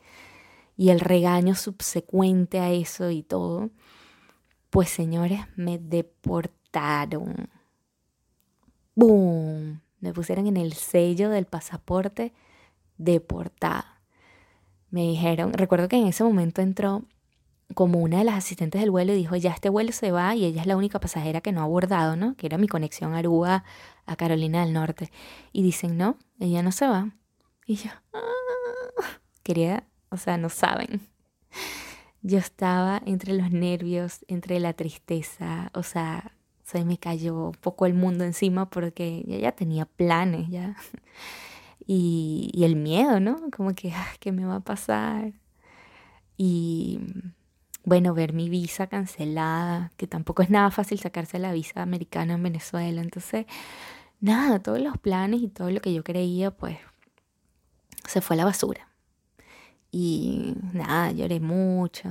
y 0.77 0.91
el 0.91 1.01
regaño 1.01 1.57
subsecuente 1.57 2.61
a 2.61 2.71
eso 2.71 3.11
y 3.11 3.25
todo, 3.25 3.71
pues 4.73 4.89
señores, 4.89 5.43
me 5.55 5.79
deportaron. 5.79 7.49
¡Boom! 8.97 9.83
Me 10.01 10.13
pusieron 10.13 10.49
en 10.49 10.57
el 10.57 10.73
sello 10.73 11.31
del 11.31 11.47
pasaporte 11.47 12.33
deportada 12.99 13.93
me 14.93 15.01
dijeron, 15.01 15.55
recuerdo 15.55 15.89
que 15.89 15.97
en 15.97 16.07
ese 16.07 16.23
momento 16.23 16.61
entró 16.61 17.03
como 17.75 17.99
una 18.01 18.19
de 18.19 18.25
las 18.25 18.37
asistentes 18.37 18.79
del 18.83 18.91
vuelo 18.91 19.15
y 19.15 19.17
dijo, 19.17 19.37
ya 19.37 19.51
este 19.51 19.71
vuelo 19.71 19.91
se 19.91 20.13
va 20.13 20.35
y 20.35 20.45
ella 20.45 20.61
es 20.61 20.67
la 20.67 20.77
única 20.77 21.01
pasajera 21.01 21.41
que 21.41 21.51
no 21.51 21.63
ha 21.63 21.65
abordado, 21.65 22.15
¿no? 22.15 22.37
Que 22.37 22.47
era 22.47 22.59
mi 22.59 22.69
conexión 22.69 23.15
Aruba 23.15 23.65
a 24.05 24.17
Carolina 24.17 24.63
del 24.63 24.75
Norte. 24.75 25.11
Y 25.51 25.63
dicen, 25.63 25.97
no, 25.97 26.19
ella 26.39 26.63
no 26.63 26.73
se 26.73 26.87
va. 26.87 27.09
Y 27.67 27.77
yo, 27.77 27.91
ah", 28.13 29.09
quería, 29.43 29.87
o 30.11 30.19
sea, 30.19 30.37
no 30.37 30.51
saben. 30.51 31.09
Yo 32.23 32.39
estaba 32.39 33.03
entre 33.05 33.35
los 33.35 33.51
nervios, 33.51 34.25
entre 34.29 34.61
la 34.61 34.73
tristeza, 34.75 35.71
o 35.75 35.83
sea, 35.83 36.33
se 36.65 36.85
me 36.85 36.99
cayó 36.99 37.49
un 37.49 37.53
poco 37.53 37.87
el 37.87 37.95
mundo 37.95 38.25
encima 38.25 38.71
porque 38.71 39.25
ya 39.27 39.53
tenía 39.53 39.87
planes, 39.87 40.49
ya 40.49 40.77
y, 41.87 42.51
el 42.65 42.77
miedo, 42.77 43.21
¿no? 43.21 43.51
Como 43.51 43.75
que, 43.75 43.93
ah, 43.93 44.09
¿qué 44.21 44.33
me 44.33 44.45
va 44.45 44.57
a 44.57 44.61
pasar? 44.61 45.33
Y 46.37 47.01
bueno, 47.85 48.15
ver 48.15 48.33
mi 48.33 48.49
visa 48.49 48.87
cancelada, 48.87 49.93
que 49.97 50.07
tampoco 50.07 50.43
es 50.43 50.51
nada 50.51 50.71
fácil 50.71 50.99
sacarse 51.01 51.39
la 51.39 51.53
visa 51.53 51.83
americana 51.83 52.35
en 52.35 52.43
Venezuela. 52.43 53.03
Entonces, 53.03 53.47
nada, 54.21 54.61
todos 54.61 54.81
los 54.81 54.97
planes 54.99 55.43
y 55.43 55.49
todo 55.49 55.71
lo 55.71 55.81
que 55.81 55.93
yo 55.93 56.05
creía, 56.05 56.53
pues, 56.53 56.79
se 58.07 58.21
fue 58.21 58.37
a 58.37 58.39
la 58.39 58.45
basura. 58.45 58.92
Y 59.93 60.55
nada, 60.73 61.13
lloré 61.13 61.39
mucho. 61.39 62.09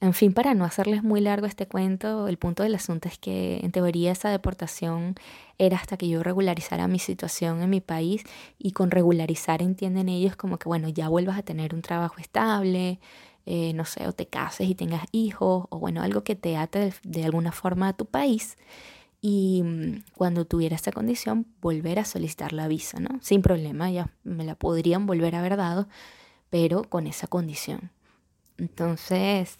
En 0.00 0.14
fin, 0.14 0.32
para 0.32 0.54
no 0.54 0.64
hacerles 0.64 1.02
muy 1.02 1.20
largo 1.20 1.46
este 1.46 1.66
cuento, 1.66 2.28
el 2.28 2.38
punto 2.38 2.62
del 2.62 2.74
asunto 2.76 3.08
es 3.08 3.18
que 3.18 3.60
en 3.62 3.72
teoría 3.72 4.12
esa 4.12 4.30
deportación 4.30 5.16
era 5.58 5.76
hasta 5.76 5.96
que 5.96 6.08
yo 6.08 6.22
regularizara 6.22 6.86
mi 6.86 7.00
situación 7.00 7.62
en 7.62 7.70
mi 7.70 7.80
país 7.80 8.22
y 8.58 8.72
con 8.72 8.92
regularizar 8.92 9.60
entienden 9.60 10.08
ellos 10.08 10.36
como 10.36 10.58
que, 10.58 10.68
bueno, 10.68 10.88
ya 10.88 11.08
vuelvas 11.08 11.36
a 11.36 11.42
tener 11.42 11.74
un 11.74 11.82
trabajo 11.82 12.16
estable, 12.18 13.00
eh, 13.44 13.72
no 13.74 13.84
sé, 13.84 14.06
o 14.06 14.12
te 14.12 14.26
cases 14.26 14.68
y 14.68 14.74
tengas 14.74 15.04
hijos, 15.10 15.66
o 15.70 15.78
bueno, 15.78 16.02
algo 16.02 16.22
que 16.22 16.36
te 16.36 16.56
ate 16.56 16.92
de, 17.02 17.24
alguna 17.24 17.50
forma 17.50 17.88
a 17.88 17.92
tu 17.92 18.06
país. 18.06 18.56
Y 19.20 19.62
mm, 19.64 20.04
cuando 20.14 20.44
tuviera 20.44 20.76
esa 20.76 20.92
condición, 20.92 21.46
volver 21.60 21.98
a 21.98 22.04
solicitar 22.04 22.52
la 22.52 22.68
visa, 22.68 23.00
¿no? 23.00 23.18
Sin 23.20 23.42
problema, 23.42 23.90
ya 23.90 24.10
me 24.22 24.44
la 24.44 24.54
podrían 24.54 25.06
volver 25.06 25.34
a 25.34 25.40
haber 25.40 25.56
dado, 25.56 25.88
pero 26.50 26.84
con 26.84 27.06
esa 27.06 27.26
condición. 27.26 27.90
Entonces, 28.56 29.58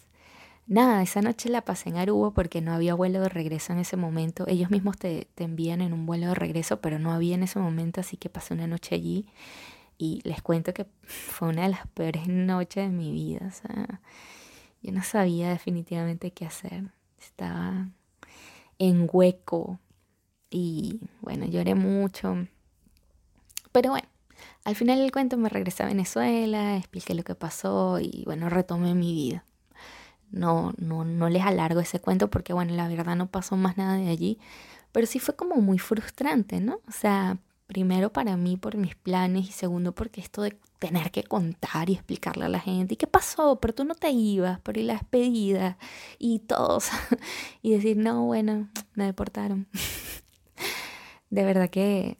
nada, 0.67 1.01
esa 1.01 1.21
noche 1.21 1.49
la 1.49 1.61
pasé 1.61 1.89
en 1.89 1.97
Aruba 1.97 2.31
porque 2.31 2.61
no 2.61 2.73
había 2.73 2.93
vuelo 2.93 3.21
de 3.21 3.29
regreso 3.29 3.73
en 3.73 3.79
ese 3.79 3.97
momento. 3.97 4.45
Ellos 4.47 4.69
mismos 4.71 4.97
te, 4.97 5.27
te 5.35 5.43
envían 5.43 5.81
en 5.81 5.93
un 5.93 6.05
vuelo 6.05 6.27
de 6.27 6.35
regreso, 6.35 6.81
pero 6.81 6.99
no 6.99 7.11
había 7.11 7.35
en 7.35 7.43
ese 7.43 7.59
momento, 7.59 8.01
así 8.01 8.17
que 8.17 8.29
pasé 8.29 8.53
una 8.53 8.67
noche 8.67 8.95
allí. 8.95 9.25
Y 9.97 10.21
les 10.23 10.41
cuento 10.41 10.73
que 10.73 10.85
fue 11.03 11.49
una 11.49 11.63
de 11.63 11.69
las 11.69 11.85
peores 11.87 12.27
noches 12.27 12.89
de 12.89 12.95
mi 12.95 13.11
vida. 13.11 13.47
O 13.47 13.51
sea, 13.51 14.01
yo 14.81 14.91
no 14.93 15.03
sabía 15.03 15.49
definitivamente 15.49 16.31
qué 16.31 16.45
hacer. 16.45 16.85
Estaba 17.19 17.89
en 18.77 19.07
hueco. 19.11 19.79
Y 20.49 21.01
bueno, 21.21 21.45
lloré 21.45 21.75
mucho. 21.75 22.47
Pero 23.71 23.91
bueno, 23.91 24.07
al 24.63 24.75
final 24.75 24.99
del 24.99 25.11
cuento 25.11 25.37
me 25.37 25.49
regresé 25.49 25.83
a 25.83 25.87
Venezuela, 25.87 26.77
expliqué 26.77 27.13
lo 27.13 27.23
que 27.23 27.35
pasó 27.35 27.99
y 27.99 28.23
bueno, 28.25 28.49
retomé 28.49 28.93
mi 28.95 29.13
vida. 29.13 29.45
No, 30.31 30.73
no, 30.77 31.05
no 31.05 31.29
les 31.29 31.43
alargo 31.43 31.79
ese 31.79 31.99
cuento 31.99 32.29
porque, 32.29 32.53
bueno, 32.53 32.75
la 32.75 32.87
verdad 32.87 33.15
no 33.15 33.27
pasó 33.27 33.57
más 33.57 33.77
nada 33.77 33.95
de 33.95 34.09
allí, 34.09 34.39
pero 34.91 35.07
sí 35.07 35.19
fue 35.19 35.35
como 35.35 35.55
muy 35.55 35.79
frustrante, 35.79 36.59
¿no? 36.59 36.81
O 36.87 36.91
sea, 36.91 37.39
primero 37.67 38.11
para 38.11 38.37
mí 38.37 38.57
por 38.57 38.77
mis 38.77 38.95
planes 38.95 39.49
y 39.49 39.51
segundo 39.51 39.93
porque 39.93 40.21
esto 40.21 40.41
de 40.41 40.57
tener 40.79 41.11
que 41.11 41.23
contar 41.23 41.89
y 41.89 41.93
explicarle 41.93 42.45
a 42.45 42.49
la 42.49 42.59
gente, 42.59 42.93
¿y 42.95 42.97
qué 42.97 43.07
pasó? 43.07 43.59
Pero 43.59 43.75
tú 43.75 43.85
no 43.85 43.95
te 43.95 44.09
ibas, 44.11 44.59
pero 44.61 44.79
y 44.79 44.83
la 44.83 44.93
despedida 44.93 45.77
y 46.17 46.39
todos, 46.39 46.89
y 47.61 47.73
decir, 47.73 47.97
no, 47.97 48.25
bueno, 48.25 48.69
me 48.93 49.05
deportaron. 49.05 49.67
de 51.29 51.43
verdad 51.43 51.69
que 51.69 52.17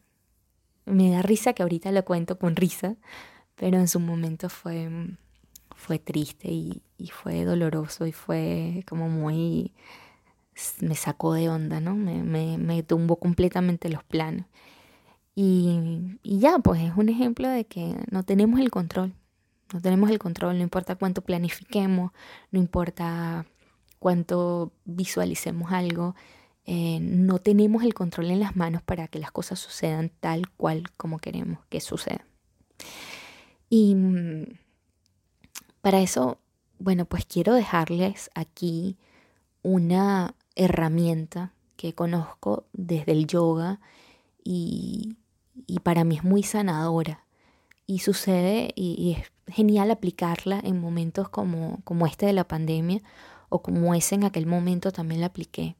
me 0.89 1.11
da 1.11 1.21
risa 1.21 1.53
que 1.53 1.63
ahorita 1.63 1.91
lo 1.91 2.03
cuento 2.05 2.37
con 2.37 2.55
risa, 2.55 2.95
pero 3.55 3.77
en 3.77 3.87
su 3.87 3.99
momento 3.99 4.49
fue 4.49 4.89
fue 5.79 5.97
triste 5.97 6.51
y, 6.51 6.83
fue 7.11 7.45
doloroso 7.45 8.05
y 8.05 8.11
fue 8.11 8.83
como 8.87 9.09
muy... 9.09 9.73
me 10.81 10.95
sacó 10.95 11.33
de 11.33 11.49
onda, 11.49 11.79
¿no? 11.79 11.95
Me, 11.95 12.21
me, 12.21 12.57
me 12.57 12.83
tumbó 12.83 13.15
completamente 13.15 13.89
los 13.89 14.03
planos. 14.03 14.45
Y, 15.35 16.19
y 16.21 16.39
ya, 16.39 16.59
pues 16.59 16.81
es 16.81 16.91
un 16.97 17.07
ejemplo 17.07 17.47
de 17.47 17.65
que 17.65 17.95
no 18.11 18.23
tenemos 18.23 18.59
el 18.59 18.69
control. 18.69 19.13
No 19.73 19.81
tenemos 19.81 20.09
el 20.09 20.19
control, 20.19 20.57
no 20.57 20.63
importa 20.63 20.95
cuánto 20.95 21.21
planifiquemos, 21.21 22.11
no 22.51 22.59
importa 22.59 23.45
cuánto 23.99 24.73
visualicemos 24.83 25.71
algo, 25.71 26.15
eh, 26.71 26.99
no 27.01 27.39
tenemos 27.39 27.81
el 27.81 27.95
control 27.95 28.29
en 28.29 28.39
las 28.39 28.55
manos 28.55 28.83
para 28.83 29.07
que 29.07 29.17
las 29.17 29.31
cosas 29.31 29.57
sucedan 29.57 30.11
tal 30.19 30.51
cual 30.51 30.83
como 30.97 31.17
queremos 31.17 31.57
que 31.67 31.81
sucedan. 31.81 32.21
Y 33.71 33.95
mm, 33.95 34.43
para 35.81 35.99
eso, 35.99 36.37
bueno, 36.77 37.05
pues 37.05 37.25
quiero 37.25 37.55
dejarles 37.55 38.29
aquí 38.35 38.97
una 39.63 40.35
herramienta 40.55 41.53
que 41.75 41.95
conozco 41.95 42.67
desde 42.73 43.13
el 43.13 43.25
yoga 43.25 43.79
y, 44.43 45.17
para 45.81 46.03
mí 46.03 46.17
es 46.17 46.23
muy 46.23 46.43
sanadora. 46.43 47.25
Y 47.87 47.99
sucede 47.99 48.73
y, 48.75 49.17
es 49.17 49.31
genial 49.55 49.89
aplicarla 49.89 50.59
en 50.63 50.79
momentos 50.79 51.29
como, 51.29 51.79
como 51.83 52.05
este 52.05 52.27
de 52.27 52.33
la 52.33 52.47
pandemia 52.47 53.01
o 53.49 53.63
como 53.63 53.95
ese 53.95 54.13
en 54.13 54.25
aquel 54.25 54.45
momento 54.45 54.91
también 54.91 55.21
la 55.21 55.27
apliqué 55.27 55.75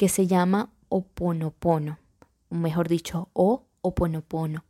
que 0.00 0.08
se 0.08 0.26
llama 0.26 0.70
Oponopono, 0.88 1.98
o 2.48 2.54
mejor 2.54 2.88
dicho, 2.88 3.28
O 3.34 3.66
Oponopono. 3.82 4.64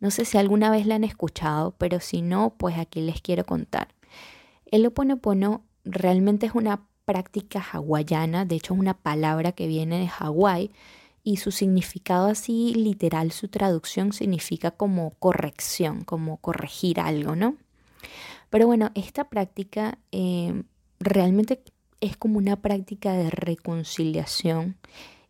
No 0.00 0.10
sé 0.10 0.24
si 0.24 0.36
alguna 0.36 0.68
vez 0.68 0.84
la 0.84 0.96
han 0.96 1.04
escuchado, 1.04 1.76
pero 1.78 2.00
si 2.00 2.22
no, 2.22 2.54
pues 2.58 2.76
aquí 2.76 3.00
les 3.00 3.20
quiero 3.20 3.44
contar. 3.44 3.94
El 4.66 4.84
Oponopono 4.84 5.62
realmente 5.84 6.46
es 6.46 6.56
una 6.56 6.88
práctica 7.04 7.64
hawaiana, 7.72 8.46
de 8.46 8.56
hecho 8.56 8.74
es 8.74 8.80
una 8.80 8.94
palabra 8.94 9.52
que 9.52 9.68
viene 9.68 10.00
de 10.00 10.08
Hawái 10.08 10.72
y 11.22 11.36
su 11.36 11.52
significado 11.52 12.26
así 12.26 12.74
literal, 12.74 13.30
su 13.30 13.46
traducción 13.46 14.12
significa 14.12 14.72
como 14.72 15.10
corrección, 15.20 16.02
como 16.02 16.38
corregir 16.38 16.98
algo, 16.98 17.36
¿no? 17.36 17.54
Pero 18.50 18.66
bueno, 18.66 18.90
esta 18.96 19.28
práctica 19.28 19.98
eh, 20.10 20.64
realmente 20.98 21.62
es 22.04 22.18
como 22.18 22.36
una 22.36 22.56
práctica 22.56 23.14
de 23.14 23.30
reconciliación 23.30 24.76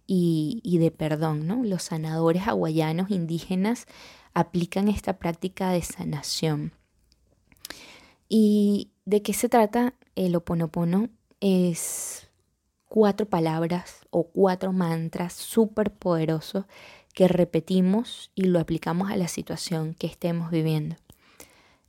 y, 0.07 0.79
de 0.79 0.91
perdón, 0.91 1.47
¿no? 1.47 1.63
Los 1.63 1.85
sanadores 1.85 2.43
hawaianos 2.49 3.11
indígenas 3.11 3.87
aplican 4.35 4.89
esta 4.89 5.19
práctica 5.19 5.71
de 5.71 5.83
sanación. 5.83 6.73
¿Y 8.29 8.91
de 9.05 9.23
qué 9.23 9.33
se 9.33 9.49
trata 9.49 9.95
el 10.17 10.35
oponopono? 10.35 11.11
Es 11.41 12.29
cuatro 12.87 13.27
palabras 13.27 14.01
o 14.11 14.25
cuatro 14.25 14.73
mantras 14.73 15.33
súper 15.33 15.93
poderosos 15.93 16.65
que 17.15 17.29
repetimos 17.29 18.33
y 18.35 18.43
lo 18.45 18.59
aplicamos 18.59 19.11
a 19.11 19.17
la 19.17 19.29
situación 19.29 19.95
que 19.95 20.09
estemos 20.09 20.51
viviendo. 20.51 20.97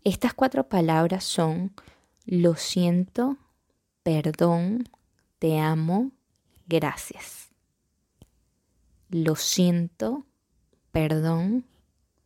Estas 0.03 0.35
cuatro 0.35 0.69
palabras 0.69 1.23
son 1.23 1.73
lo 2.25 2.55
siento, 2.55 3.37
perdón, 4.05 4.87
te 5.39 5.57
amo, 5.57 6.11
gracias. 6.67 7.49
Lo 9.09 9.35
siento, 9.35 10.27
perdón, 10.91 11.65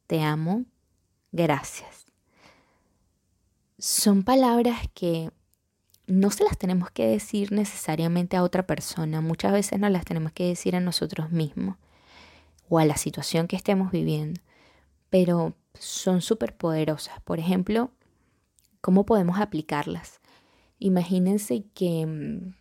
te 0.06 0.22
amo, 0.22 0.66
gracias. 1.32 2.06
Son 3.78 4.24
palabras 4.24 4.90
que 4.94 5.32
no 6.06 6.32
se 6.32 6.44
las 6.44 6.58
tenemos 6.58 6.92
que 6.92 7.08
decir 7.08 7.54
necesariamente 7.54 8.36
a 8.36 8.44
otra 8.44 8.68
persona, 8.68 9.22
muchas 9.22 9.54
veces 9.54 9.80
no 9.80 9.88
las 9.88 10.04
tenemos 10.04 10.34
que 10.34 10.48
decir 10.48 10.76
a 10.76 10.82
nosotros 10.82 11.32
mismos 11.32 11.78
o 12.68 12.80
a 12.80 12.84
la 12.84 12.98
situación 12.98 13.48
que 13.48 13.56
estemos 13.56 13.90
viviendo, 13.90 14.42
pero 15.10 15.56
son 15.76 16.22
súper 16.22 16.58
poderosas. 16.58 17.22
Por 17.22 17.40
ejemplo, 17.40 17.90
¿cómo 18.82 19.06
podemos 19.06 19.40
aplicarlas? 19.40 20.19
Imagínense 20.80 21.66
que 21.74 22.06
mm, 22.06 22.56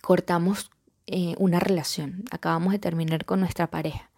cortamos 0.00 0.70
eh, 1.06 1.34
una 1.38 1.60
relación, 1.60 2.24
acabamos 2.30 2.72
de 2.72 2.78
terminar 2.78 3.24
con 3.24 3.40
nuestra 3.40 3.70
pareja. 3.70 4.10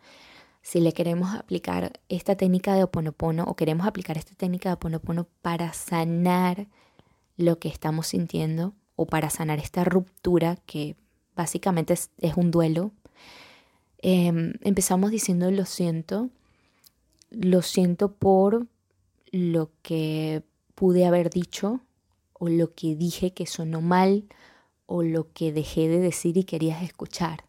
Si 0.62 0.80
le 0.80 0.92
queremos 0.92 1.34
aplicar 1.34 2.00
esta 2.08 2.36
técnica 2.36 2.74
de 2.74 2.84
oponopono 2.84 3.44
o 3.44 3.56
queremos 3.56 3.86
aplicar 3.86 4.16
esta 4.16 4.34
técnica 4.34 4.68
de 4.68 4.74
oponopono 4.74 5.26
para 5.42 5.72
sanar 5.72 6.66
lo 7.36 7.58
que 7.58 7.68
estamos 7.68 8.08
sintiendo 8.08 8.74
o 8.96 9.06
para 9.06 9.30
sanar 9.30 9.58
esta 9.58 9.84
ruptura 9.84 10.56
que 10.66 10.96
básicamente 11.34 11.94
es, 11.94 12.10
un 12.36 12.50
duelo, 12.50 12.92
em, 14.02 14.54
empezamos 14.62 15.10
diciendo 15.10 15.50
lo 15.50 15.64
siento, 15.64 16.30
lo 17.30 17.62
siento 17.62 18.12
por 18.12 18.66
lo 19.30 19.70
que 19.82 20.42
pude 20.74 21.06
haber 21.06 21.30
dicho 21.30 21.80
o 22.38 22.48
lo 22.48 22.74
que 22.74 22.94
dije 22.94 23.32
que 23.32 23.46
sonó 23.46 23.80
mal 23.80 24.24
o 24.86 25.02
lo 25.02 25.32
que 25.32 25.52
dejé 25.52 25.88
de 25.88 26.00
decir 26.00 26.36
y 26.36 26.44
querías 26.44 26.82
escuchar. 26.82 27.44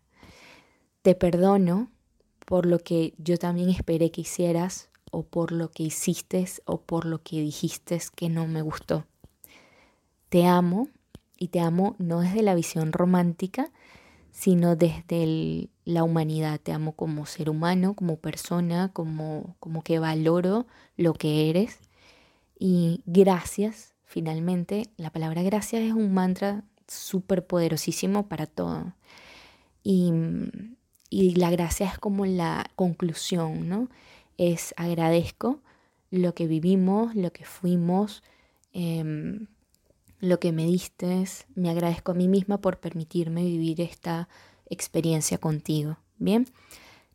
Te 1.02 1.16
perdono 1.16 1.90
por 2.46 2.66
lo 2.66 2.80
que 2.80 3.14
yo 3.18 3.38
también 3.38 3.70
esperé 3.70 4.12
que 4.12 4.22
hicieras 4.22 4.90
o 5.12 5.24
por 5.24 5.52
lo 5.52 5.72
que 5.72 5.84
hiciste 5.84 6.46
o 6.66 6.82
por 6.82 7.06
lo 7.06 7.24
que 7.24 7.40
dijiste 7.42 8.00
que 8.16 8.30
no 8.30 8.48
me 8.48 8.62
gustó. 8.62 9.06
Te 10.30 10.46
amo 10.46 10.90
y 11.38 11.48
te 11.48 11.60
amo 11.60 11.96
no 11.98 12.20
desde 12.20 12.44
la 12.44 12.56
visión 12.56 12.92
romántica, 12.92 13.72
sino 14.32 14.76
desde 14.76 15.70
la 15.86 16.04
humanidad. 16.04 16.60
Te 16.60 16.72
amo 16.72 16.94
como 16.94 17.26
ser 17.26 17.50
humano, 17.50 17.94
como 17.94 18.18
persona, 18.18 18.92
como, 18.94 19.56
como 19.60 19.82
que 19.82 20.00
valoro 20.00 20.68
lo 20.98 21.14
que 21.14 21.50
eres. 21.50 21.80
Y 22.60 23.02
gracias 23.06 23.96
Finalmente, 24.10 24.90
la 24.98 25.12
palabra 25.12 25.44
gracias 25.44 25.84
es 25.84 25.94
un 25.94 26.16
mantra 26.16 26.64
súper 26.88 27.46
poderosísimo 27.46 28.28
para 28.28 28.48
todo. 28.48 28.96
Y, 29.84 30.12
la 31.12 31.52
gracia 31.52 31.86
es 31.86 32.00
como 32.00 32.26
la 32.26 32.72
conclusión, 32.76 33.70
¿no? 33.70 33.88
Es 34.40 34.74
agradezco 34.78 35.62
lo 36.10 36.34
que 36.34 36.48
vivimos, 36.48 37.14
lo 37.14 37.32
que 37.32 37.46
fuimos, 37.46 38.24
em, 38.74 39.46
lo 40.22 40.40
que 40.40 40.54
me 40.54 40.66
diste, 40.66 41.26
me 41.54 41.70
agradezco 41.70 42.14
a 42.14 42.16
mí 42.16 42.28
misma 42.28 42.58
por 42.62 42.80
permitirme 42.80 43.44
vivir 43.44 43.80
esta 43.80 44.28
experiencia 44.72 45.38
contigo, 45.38 46.00
¿bien? 46.18 46.48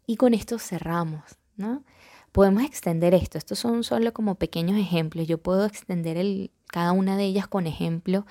Y 0.07 0.15
con 0.15 0.33
esto 0.33 0.61
cerramos, 0.61 1.25
¿no? 1.57 1.83
Podemos 2.31 2.63
extender 2.63 3.15
esto, 3.15 3.37
estos 3.37 3.59
son 3.59 3.83
solo 3.83 4.13
como 4.13 4.37
pequeños 4.37 4.79
ejemplos, 4.79 5.27
yo 5.27 5.39
puedo 5.39 5.65
extender 5.67 6.17
el, 6.17 6.51
cada 6.75 6.91
una 6.91 7.17
de 7.17 7.23
ellas 7.23 7.47
con 7.47 7.69
ejemplo. 7.69 8.27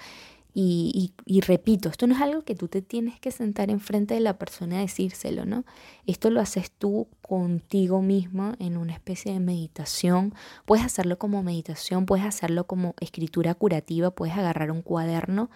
Y, 0.53 1.13
repito, 1.47 1.89
esto 1.89 2.05
no 2.07 2.13
es 2.13 2.21
algo 2.21 2.43
que 2.43 2.55
tú 2.55 2.67
te 2.67 2.81
tienes 2.83 3.19
que 3.19 3.31
sentar 3.31 3.71
enfrente 3.71 4.13
de 4.13 4.19
la 4.19 4.37
persona 4.37 4.75
y 4.75 4.81
decírselo, 4.81 5.45
¿no? 5.45 5.63
Esto 6.05 6.29
lo 6.29 6.41
haces 6.41 6.69
tú 6.69 7.07
contigo 7.21 8.01
mismo 8.01 8.51
en 8.59 8.77
una 8.77 8.93
especie 8.93 9.31
de 9.31 9.39
meditación. 9.39 10.35
Puedes 10.65 10.85
hacerlo 10.85 11.17
como 11.17 11.41
meditación, 11.41 12.05
puedes 12.05 12.25
hacerlo 12.25 12.67
como 12.67 12.93
escritura 12.99 13.55
curativa, 13.55 14.11
puedes 14.11 14.35
agarrar 14.35 14.69
un 14.69 14.81
cuaderno 14.81 15.49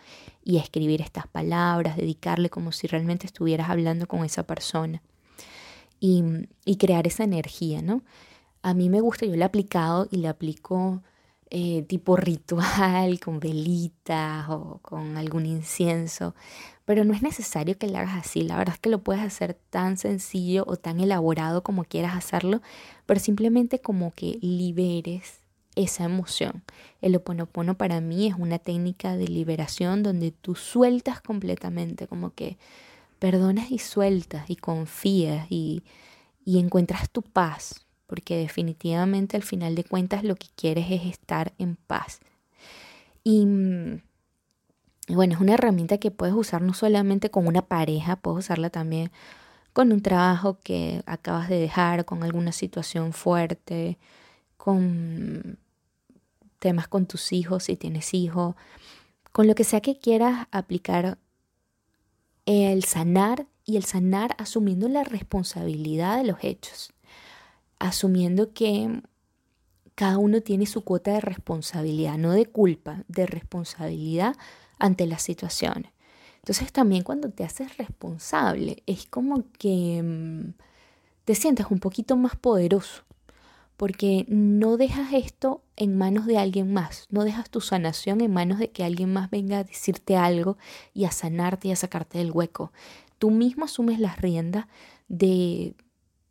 y 0.43 0.57
escribir 0.57 1.01
estas 1.01 1.27
palabras, 1.27 1.97
dedicarle 1.97 2.49
como 2.49 2.71
si 2.71 2.87
realmente 2.87 3.27
estuvieras 3.27 3.69
hablando 3.69 4.07
con 4.07 4.23
esa 4.23 4.47
persona 4.47 5.03
y, 5.99 6.23
y 6.65 6.77
crear 6.77 7.05
esa 7.05 7.23
energía, 7.25 7.81
¿no? 7.81 8.01
A 8.63 8.73
mí 8.73 8.89
me 8.89 9.01
gusta, 9.01 9.25
yo 9.25 9.35
lo 9.35 9.41
he 9.41 9.45
aplicado 9.45 10.07
y 10.09 10.17
lo 10.17 10.29
aplico 10.29 11.03
eh, 11.49 11.83
tipo 11.83 12.15
ritual, 12.17 13.19
con 13.19 13.39
velitas 13.39 14.49
o 14.49 14.79
con 14.81 15.17
algún 15.17 15.45
incienso, 15.45 16.35
pero 16.85 17.03
no 17.03 17.13
es 17.13 17.21
necesario 17.21 17.77
que 17.77 17.87
lo 17.87 17.97
hagas 17.97 18.25
así, 18.25 18.41
la 18.41 18.57
verdad 18.57 18.75
es 18.75 18.79
que 18.79 18.89
lo 18.89 19.03
puedes 19.03 19.23
hacer 19.23 19.57
tan 19.69 19.97
sencillo 19.97 20.63
o 20.67 20.77
tan 20.77 20.99
elaborado 20.99 21.63
como 21.63 21.83
quieras 21.83 22.15
hacerlo, 22.15 22.61
pero 23.05 23.19
simplemente 23.19 23.79
como 23.79 24.13
que 24.13 24.37
liberes 24.41 25.39
esa 25.75 26.05
emoción. 26.05 26.63
El 27.01 27.15
oponopono 27.15 27.77
para 27.77 28.01
mí 28.01 28.27
es 28.27 28.35
una 28.35 28.59
técnica 28.59 29.15
de 29.15 29.27
liberación 29.27 30.03
donde 30.03 30.31
tú 30.31 30.55
sueltas 30.55 31.21
completamente, 31.21 32.07
como 32.07 32.33
que 32.33 32.57
perdonas 33.19 33.71
y 33.71 33.79
sueltas 33.79 34.49
y 34.49 34.55
confías 34.55 35.47
y, 35.49 35.83
y 36.45 36.59
encuentras 36.59 37.09
tu 37.09 37.21
paz, 37.21 37.86
porque 38.07 38.37
definitivamente 38.37 39.37
al 39.37 39.43
final 39.43 39.75
de 39.75 39.83
cuentas 39.83 40.23
lo 40.23 40.35
que 40.35 40.47
quieres 40.55 40.89
es 40.89 41.05
estar 41.05 41.53
en 41.57 41.75
paz. 41.75 42.19
Y, 43.23 43.45
bueno, 45.09 45.35
es 45.35 45.41
una 45.41 45.53
herramienta 45.53 45.97
que 45.97 46.11
puedes 46.11 46.33
usar 46.33 46.61
no 46.61 46.73
solamente 46.73 47.29
con 47.29 47.45
una 47.45 47.61
pareja, 47.61 48.15
puedes 48.15 48.45
usarla 48.45 48.69
también 48.69 49.11
con 49.73 49.91
un 49.91 50.01
trabajo 50.01 50.57
que 50.63 51.03
acabas 51.05 51.49
de 51.49 51.59
dejar, 51.59 52.05
con 52.05 52.23
alguna 52.23 52.53
situación 52.53 53.13
fuerte, 53.13 53.97
con 54.55 55.59
temas 56.59 56.87
con 56.87 57.05
tus 57.05 57.33
hijos, 57.33 57.65
si 57.65 57.75
tienes 57.75 58.13
hijos, 58.13 58.55
con 59.31 59.45
lo 59.45 59.53
que 59.53 59.63
sea 59.65 59.81
que 59.81 59.99
quieras 59.99 60.47
aplicar 60.51 61.17
el 62.45 62.83
sanar 62.85 63.45
y 63.65 63.75
el 63.75 63.83
sanar 63.83 64.35
asumiendo 64.39 64.87
la 64.87 65.03
responsabilidad 65.03 66.17
de 66.17 66.23
los 66.23 66.37
hechos 66.41 66.93
asumiendo 67.79 68.53
que 68.53 69.01
cada 69.95 70.19
uno 70.19 70.41
tiene 70.41 70.67
su 70.67 70.83
cuota 70.83 71.11
de 71.13 71.21
responsabilidad, 71.21 72.17
no 72.17 72.31
de 72.31 72.45
culpa, 72.45 73.03
de 73.07 73.25
responsabilidad 73.25 74.35
ante 74.77 75.07
las 75.07 75.23
situaciones. 75.23 75.91
Entonces 76.37 76.71
también 76.71 77.03
cuando 77.03 77.29
te 77.29 77.43
haces 77.43 77.77
responsable, 77.77 78.83
es 78.85 79.05
como 79.07 79.43
que 79.57 80.01
mm, 80.03 80.53
te 81.25 81.35
sientes 81.35 81.65
un 81.69 81.79
poquito 81.79 82.15
más 82.15 82.35
poderoso, 82.35 83.03
porque 83.75 84.25
no 84.29 84.77
dejas 84.77 85.13
esto 85.13 85.61
en 85.75 85.97
manos 85.97 86.25
de 86.25 86.37
alguien 86.37 86.71
más, 86.71 87.07
no 87.09 87.23
dejas 87.23 87.49
tu 87.49 87.59
sanación 87.59 88.21
en 88.21 88.31
manos 88.31 88.59
de 88.59 88.69
que 88.69 88.83
alguien 88.83 89.11
más 89.11 89.29
venga 89.29 89.57
a 89.57 89.63
decirte 89.63 90.15
algo 90.15 90.57
y 90.93 91.05
a 91.05 91.11
sanarte 91.11 91.67
y 91.69 91.71
a 91.71 91.75
sacarte 91.75 92.19
del 92.19 92.31
hueco. 92.31 92.71
Tú 93.17 93.31
mismo 93.31 93.65
asumes 93.65 93.99
las 93.99 94.21
riendas 94.21 94.67
de, 95.07 95.75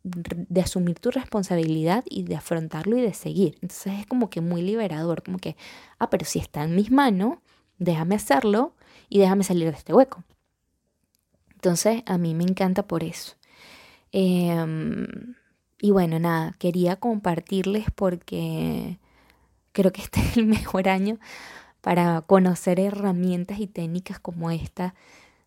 de 0.09 0.61
asumir 0.61 0.99
tu 0.99 1.11
responsabilidad 1.11 2.03
y 2.09 2.23
de 2.23 2.35
afrontarlo 2.35 2.97
y 2.97 3.01
de 3.01 3.13
seguir. 3.13 3.55
Entonces 3.61 3.93
es 3.99 4.05
como 4.05 4.29
que 4.29 4.41
muy 4.41 4.61
liberador, 4.61 5.23
como 5.23 5.37
que, 5.37 5.55
ah, 5.99 6.09
pero 6.09 6.25
si 6.25 6.39
está 6.39 6.63
en 6.63 6.75
mis 6.75 6.91
manos, 6.91 7.37
déjame 7.77 8.15
hacerlo 8.15 8.75
y 9.09 9.19
déjame 9.19 9.43
salir 9.43 9.69
de 9.71 9.77
este 9.77 9.93
hueco. 9.93 10.23
Entonces 11.53 12.03
a 12.05 12.17
mí 12.17 12.33
me 12.33 12.43
encanta 12.43 12.87
por 12.87 13.03
eso. 13.03 13.35
Em, 14.11 15.35
y 15.79 15.91
bueno, 15.91 16.19
nada, 16.19 16.55
quería 16.59 16.95
compartirles 16.97 17.85
porque 17.93 18.99
creo 19.71 19.91
que 19.91 20.01
este 20.01 20.21
es 20.21 20.37
el 20.37 20.45
mejor 20.57 20.89
año 20.89 21.19
para 21.81 22.21
conocer 22.21 22.79
herramientas 22.79 23.59
y 23.59 23.67
técnicas 23.67 24.19
como 24.19 24.51
esta 24.51 24.95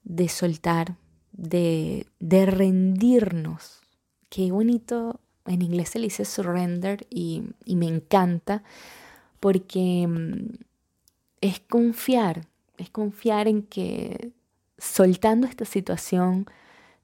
de 0.04 0.28
soltar, 0.28 0.96
de, 1.32 2.06
de 2.18 2.46
rendirnos. 2.46 3.79
Qué 4.30 4.50
bonito, 4.50 5.20
en 5.44 5.60
inglés 5.60 5.90
se 5.90 5.98
le 5.98 6.06
dice 6.06 6.24
surrender 6.24 7.06
y, 7.10 7.42
me 7.66 7.86
encanta 7.86 8.62
porque 9.40 10.06
mm, 10.06 10.54
es 11.42 11.60
confiar, 11.60 12.46
es 12.78 12.90
confiar 12.90 13.48
en 13.48 13.62
que 13.62 14.32
soltando 14.78 15.46
esta 15.46 15.66
situación 15.66 16.46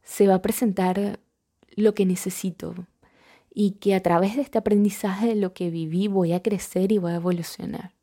se 0.02 0.26
va 0.26 0.36
a 0.36 0.42
presentar 0.42 1.20
lo 1.74 1.94
que 1.94 2.06
necesito, 2.06 2.74
y 3.58 3.70
que 3.72 3.94
a 3.94 4.02
través 4.02 4.36
de 4.36 4.42
este 4.42 4.58
aprendizaje 4.58 5.28
de 5.28 5.34
lo 5.34 5.54
que 5.54 5.70
viví 5.70 6.08
voy 6.08 6.34
a 6.34 6.42
crecer 6.42 6.92
y 6.92 6.98
voy 6.98 7.12
a 7.12 7.16
evolucionar. 7.16 7.94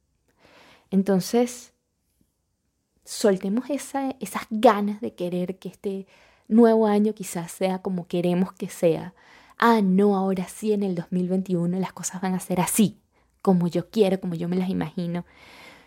Entonces, 0.90 1.74
soltemos 3.06 3.70
esa, 3.70 4.16
esas 4.20 4.48
ganas 4.50 5.00
de 5.00 5.14
querer 5.14 5.60
que 5.60 5.70
este 5.70 6.08
nuevo 6.48 6.88
año 6.88 7.14
quizás 7.14 7.52
sea 7.52 7.80
como 7.80 8.08
queremos 8.08 8.54
que 8.54 8.70
sea. 8.70 9.14
Ah, 9.58 9.82
no, 9.82 10.16
ahora 10.18 10.48
sí 10.48 10.74
en 10.74 10.84
el 10.84 10.96
2021 10.96 11.80
las 11.80 11.94
cosas 11.94 12.22
van 12.22 12.34
a 12.34 12.40
ser 12.40 12.60
así, 12.60 12.98
como 13.42 13.68
yo 13.68 13.90
quiero, 13.90 14.20
como 14.20 14.36
yo 14.36 14.50
me 14.50 14.56
las 14.56 14.70
imagino. 14.70 15.26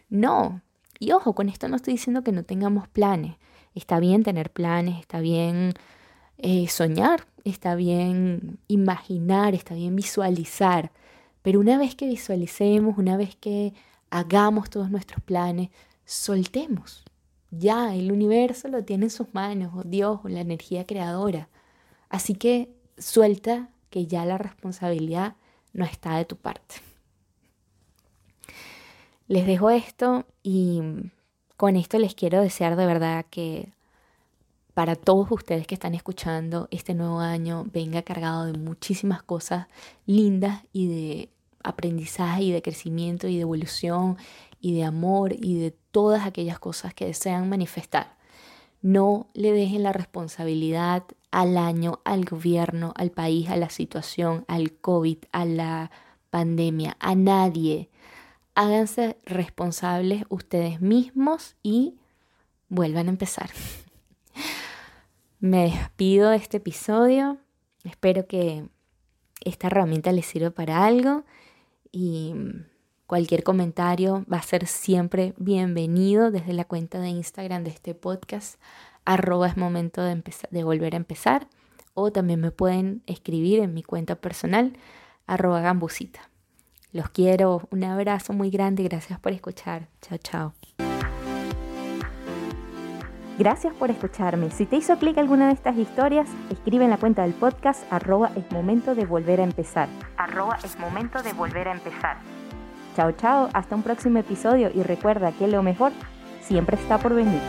No, 0.09 0.63
y 0.99 1.13
ojo, 1.13 1.35
con 1.35 1.49
esto 1.49 1.69
no 1.69 1.77
estoy 1.77 1.95
diciendo 1.95 2.23
que 2.23 2.33
no 2.33 2.45
tengamos 2.45 2.89
planes. 2.89 3.37
Está 3.75 4.01
bien 4.01 4.23
tener 4.23 4.51
planes, 4.51 5.01
está 5.01 5.21
bien 5.21 5.75
eh, 6.39 6.69
soñar, 6.69 7.27
está 7.45 7.75
bien 7.75 8.59
imaginar, 8.69 9.55
está 9.55 9.75
bien 9.75 9.97
visualizar, 9.97 10.93
pero 11.43 11.61
una 11.61 11.79
vez 11.79 11.95
que 11.95 12.07
visualicemos, 12.07 12.99
una 12.99 13.17
vez 13.17 13.37
que 13.37 13.73
hagamos 14.11 14.71
todos 14.71 14.91
nuestros 14.91 15.23
planes, 15.23 15.71
soltemos. 16.05 17.05
Ya, 17.51 17.95
el 17.95 18.13
universo 18.13 18.69
lo 18.69 18.85
tiene 18.85 19.07
en 19.07 19.11
sus 19.11 19.33
manos, 19.33 19.73
o 19.75 19.83
Dios, 19.83 20.21
o 20.25 20.29
la 20.29 20.41
energía 20.41 20.87
creadora. 20.87 21.49
Así 22.09 22.35
que 22.35 22.71
suelta 22.99 23.71
que 23.91 24.07
ya 24.07 24.25
la 24.25 24.39
responsabilidad 24.39 25.37
no 25.73 25.85
está 25.85 26.17
de 26.17 26.25
tu 26.25 26.37
parte. 26.37 26.77
Les 29.29 29.47
dejo 29.47 29.71
esto 29.71 30.25
y 30.43 30.81
con 31.57 31.77
esto 31.77 31.99
les 31.99 32.15
quiero 32.15 32.41
desear 32.41 32.77
de 32.77 32.87
verdad 32.87 33.27
que 33.29 33.73
para 34.75 34.95
todos 34.95 35.31
ustedes 35.31 35.67
que 35.67 35.75
están 35.75 35.95
escuchando 35.95 36.69
este 36.71 36.95
nuevo 36.95 37.19
año 37.19 37.65
venga 37.73 38.03
cargado 38.03 38.45
de 38.45 38.59
muchísimas 38.59 39.23
cosas 39.23 39.67
lindas 40.05 40.63
y 40.73 40.89
de 40.89 41.31
aprendizaje 41.65 42.43
y 42.43 42.53
de 42.53 42.63
crecimiento 42.63 43.27
y 43.27 43.37
de 43.37 43.43
evolución 43.43 44.17
y 44.61 44.75
de 44.75 44.85
amor 44.85 45.33
y 45.33 45.59
de 45.59 45.71
todas 45.71 46.27
aquellas 46.27 46.59
cosas 46.59 46.95
que 46.95 47.07
desean 47.07 47.49
manifestar. 47.49 48.17
No 48.83 49.29
le 49.35 49.53
dejen 49.53 49.83
la 49.83 49.93
responsabilidad 49.93 51.05
al 51.31 51.57
año, 51.57 52.01
al 52.05 52.25
gobierno, 52.25 52.93
al 52.97 53.11
país, 53.11 53.49
a 53.49 53.57
la 53.57 53.71
situación, 53.71 54.45
al 54.49 54.73
COVID, 54.73 55.19
a 55.33 55.45
la 55.45 55.91
pandemia, 56.31 56.97
a 57.01 57.15
nadie. 57.15 57.91
Háganse 58.55 59.17
responsables 59.25 60.25
ustedes 60.29 60.81
mismos 60.81 61.57
y 61.63 61.97
vuelvan 62.69 63.09
a 63.09 63.11
empezar. 63.11 63.51
Me 65.41 65.65
despido 65.65 66.31
de 66.31 66.37
este 66.37 66.57
episodio. 66.59 67.39
Espero 67.85 68.27
que 68.27 68.69
esta 69.45 69.67
herramienta 69.69 70.13
les 70.13 70.27
sirva 70.27 70.51
para 70.51 70.85
algo 70.85 71.25
y 71.93 72.35
cualquier 73.07 73.43
comentario 73.43 74.25
va 74.33 74.39
a 74.39 74.43
ser 74.43 74.67
siempre 74.67 75.35
bienvenido 75.37 76.31
desde 76.31 76.53
la 76.53 76.65
cuenta 76.65 76.99
de 76.99 77.09
Instagram 77.09 77.65
de 77.65 77.71
este 77.71 77.95
podcast. 77.95 78.61
Arroba 79.05 79.47
es 79.49 79.57
momento 79.57 80.03
de, 80.03 80.65
volver 80.65 80.95
a 80.95 80.97
empezar. 80.97 81.47
O 81.95 82.11
también 82.11 82.41
me 82.41 82.51
pueden 82.51 83.03
escribir 83.07 83.61
en 83.61 83.73
mi 83.73 83.83
cuenta 83.83 84.17
personal, 84.17 84.77
arroba 85.27 85.61
gambusita. 85.61 86.29
Los 86.93 87.09
quiero, 87.09 87.69
un 87.71 87.85
abrazo 87.85 88.33
muy 88.33 88.51
grande, 88.51 88.83
gracias 88.83 89.19
por 89.19 89.33
escuchar. 89.33 89.89
Chao, 90.03 90.19
chao. 90.19 90.55
Gracias 93.39 93.75
por 93.75 93.91
escucharme. 93.91 94.51
Si 94.51 94.67
te 94.67 94.77
hizo 94.77 94.99
clic 94.99 95.17
alguna 95.19 95.49
de 95.49 95.55
estas 95.55 95.77
historias, 95.77 96.29
escribe 96.51 96.85
en 96.85 96.91
la 96.91 96.97
cuenta 96.97 97.23
del 97.23 97.35
podcast 97.35 97.85
arroba 97.91 98.33
es 98.35 98.51
momento 98.51 98.95
de 98.95 99.05
volver 99.05 99.41
a 99.41 99.45
empezar. 99.45 99.89
Arroba 100.17 100.59
es 100.65 100.79
momento 100.79 101.23
de 101.23 101.33
volver 101.35 101.69
a 101.69 101.73
empezar. 101.73 102.36
Chao, 102.97 103.13
chao, 103.13 103.51
hasta 103.53 103.75
un 103.77 103.83
próximo 103.83 104.21
episodio 104.21 104.71
y 104.75 104.83
recuerda 104.83 105.31
que 105.33 105.47
lo 105.49 105.63
mejor 105.63 105.93
siempre 106.41 106.79
está 106.79 106.97
por 106.97 107.15
venir. 107.15 107.43